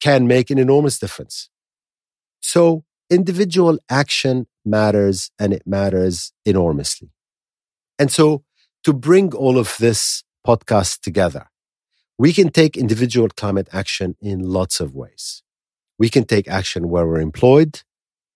can 0.00 0.26
make 0.26 0.50
an 0.50 0.58
enormous 0.58 0.98
difference. 0.98 1.48
So 2.40 2.84
individual 3.10 3.78
action 3.88 4.46
matters 4.64 5.30
and 5.38 5.52
it 5.52 5.66
matters 5.66 6.32
enormously. 6.44 7.10
And 7.98 8.10
so 8.10 8.44
to 8.84 8.92
bring 8.92 9.34
all 9.34 9.58
of 9.58 9.76
this 9.78 10.24
podcast 10.46 11.00
together, 11.00 11.46
we 12.18 12.32
can 12.32 12.50
take 12.50 12.76
individual 12.76 13.28
climate 13.28 13.68
action 13.72 14.16
in 14.20 14.40
lots 14.40 14.80
of 14.80 14.94
ways. 14.94 15.42
We 15.98 16.08
can 16.08 16.24
take 16.24 16.48
action 16.48 16.88
where 16.88 17.06
we're 17.06 17.20
employed. 17.20 17.82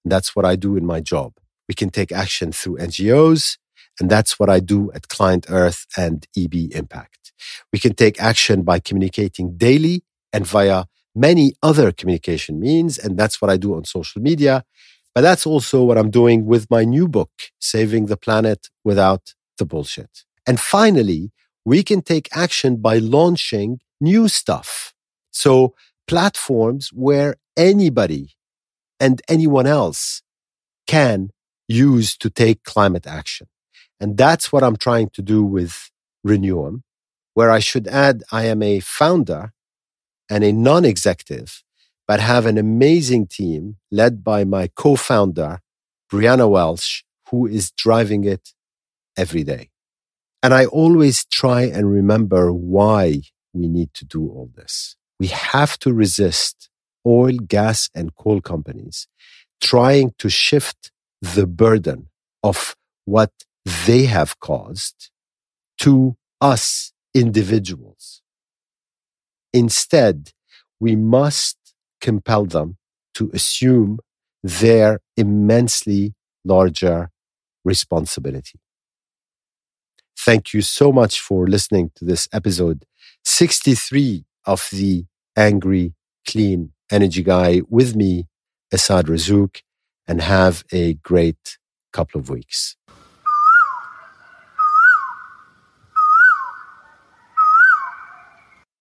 That's 0.04 0.36
what 0.36 0.44
I 0.44 0.56
do 0.56 0.76
in 0.76 0.84
my 0.84 1.00
job. 1.00 1.34
We 1.68 1.74
can 1.74 1.88
take 1.90 2.12
action 2.12 2.52
through 2.52 2.76
NGOs. 2.76 3.56
And 4.00 4.10
that's 4.10 4.38
what 4.38 4.50
I 4.50 4.60
do 4.60 4.90
at 4.92 5.08
Client 5.08 5.46
Earth 5.48 5.86
and 5.96 6.26
EB 6.36 6.72
Impact. 6.72 7.32
We 7.72 7.78
can 7.78 7.94
take 7.94 8.20
action 8.20 8.62
by 8.62 8.80
communicating 8.80 9.56
daily 9.56 10.02
and 10.32 10.46
via 10.46 10.84
many 11.14 11.54
other 11.62 11.92
communication 11.92 12.58
means. 12.58 12.98
And 12.98 13.16
that's 13.16 13.40
what 13.40 13.50
I 13.50 13.56
do 13.56 13.74
on 13.74 13.84
social 13.84 14.20
media. 14.20 14.64
But 15.14 15.20
that's 15.20 15.46
also 15.46 15.84
what 15.84 15.96
I'm 15.96 16.10
doing 16.10 16.44
with 16.44 16.70
my 16.70 16.84
new 16.84 17.06
book, 17.06 17.30
Saving 17.60 18.06
the 18.06 18.16
Planet 18.16 18.68
Without 18.82 19.34
the 19.58 19.64
Bullshit. 19.64 20.24
And 20.46 20.58
finally, 20.58 21.30
we 21.64 21.82
can 21.82 22.02
take 22.02 22.28
action 22.36 22.76
by 22.76 22.98
launching 22.98 23.80
new 24.00 24.28
stuff. 24.28 24.92
So 25.30 25.74
platforms 26.06 26.90
where 26.92 27.36
anybody 27.56 28.34
and 28.98 29.22
anyone 29.28 29.66
else 29.66 30.22
can 30.86 31.30
use 31.68 32.16
to 32.18 32.28
take 32.28 32.64
climate 32.64 33.06
action. 33.06 33.46
And 34.04 34.18
that's 34.18 34.52
what 34.52 34.62
I'm 34.62 34.76
trying 34.76 35.08
to 35.14 35.22
do 35.22 35.42
with 35.42 35.90
Reneum, 36.26 36.82
where 37.32 37.50
I 37.50 37.58
should 37.58 37.88
add 37.88 38.22
I 38.30 38.44
am 38.44 38.62
a 38.62 38.80
founder 38.80 39.54
and 40.28 40.44
a 40.44 40.52
non 40.52 40.84
executive, 40.84 41.62
but 42.06 42.20
have 42.20 42.44
an 42.44 42.58
amazing 42.58 43.28
team 43.28 43.76
led 43.90 44.22
by 44.22 44.44
my 44.44 44.68
co 44.76 44.94
founder, 44.96 45.60
Brianna 46.12 46.50
Welsh, 46.50 47.02
who 47.30 47.46
is 47.46 47.70
driving 47.70 48.24
it 48.24 48.50
every 49.16 49.42
day. 49.42 49.70
And 50.42 50.52
I 50.52 50.66
always 50.66 51.24
try 51.24 51.62
and 51.62 51.90
remember 51.90 52.52
why 52.52 53.22
we 53.54 53.68
need 53.68 53.94
to 53.94 54.04
do 54.04 54.28
all 54.28 54.50
this. 54.54 54.96
We 55.18 55.28
have 55.28 55.78
to 55.78 55.94
resist 55.94 56.68
oil, 57.06 57.38
gas, 57.38 57.88
and 57.94 58.14
coal 58.14 58.42
companies 58.42 59.08
trying 59.62 60.12
to 60.18 60.28
shift 60.28 60.90
the 61.22 61.46
burden 61.46 62.10
of 62.42 62.76
what 63.06 63.32
they 63.64 64.04
have 64.04 64.38
caused 64.40 65.10
to 65.78 66.16
us 66.40 66.92
individuals. 67.14 68.22
Instead, 69.52 70.32
we 70.80 70.96
must 70.96 71.56
compel 72.00 72.44
them 72.44 72.76
to 73.14 73.30
assume 73.32 73.98
their 74.42 75.00
immensely 75.16 76.14
larger 76.44 77.10
responsibility. 77.64 78.60
Thank 80.18 80.52
you 80.52 80.62
so 80.62 80.92
much 80.92 81.20
for 81.20 81.46
listening 81.46 81.90
to 81.96 82.04
this 82.04 82.28
episode 82.32 82.84
63 83.24 84.24
of 84.46 84.68
the 84.72 85.04
Angry 85.36 85.94
Clean 86.26 86.72
Energy 86.90 87.22
Guy 87.22 87.62
with 87.68 87.96
me, 87.96 88.26
Assaad 88.72 89.04
Razzouk, 89.04 89.62
and 90.06 90.20
have 90.20 90.64
a 90.72 90.94
great 90.94 91.58
couple 91.92 92.20
of 92.20 92.28
weeks. 92.28 92.76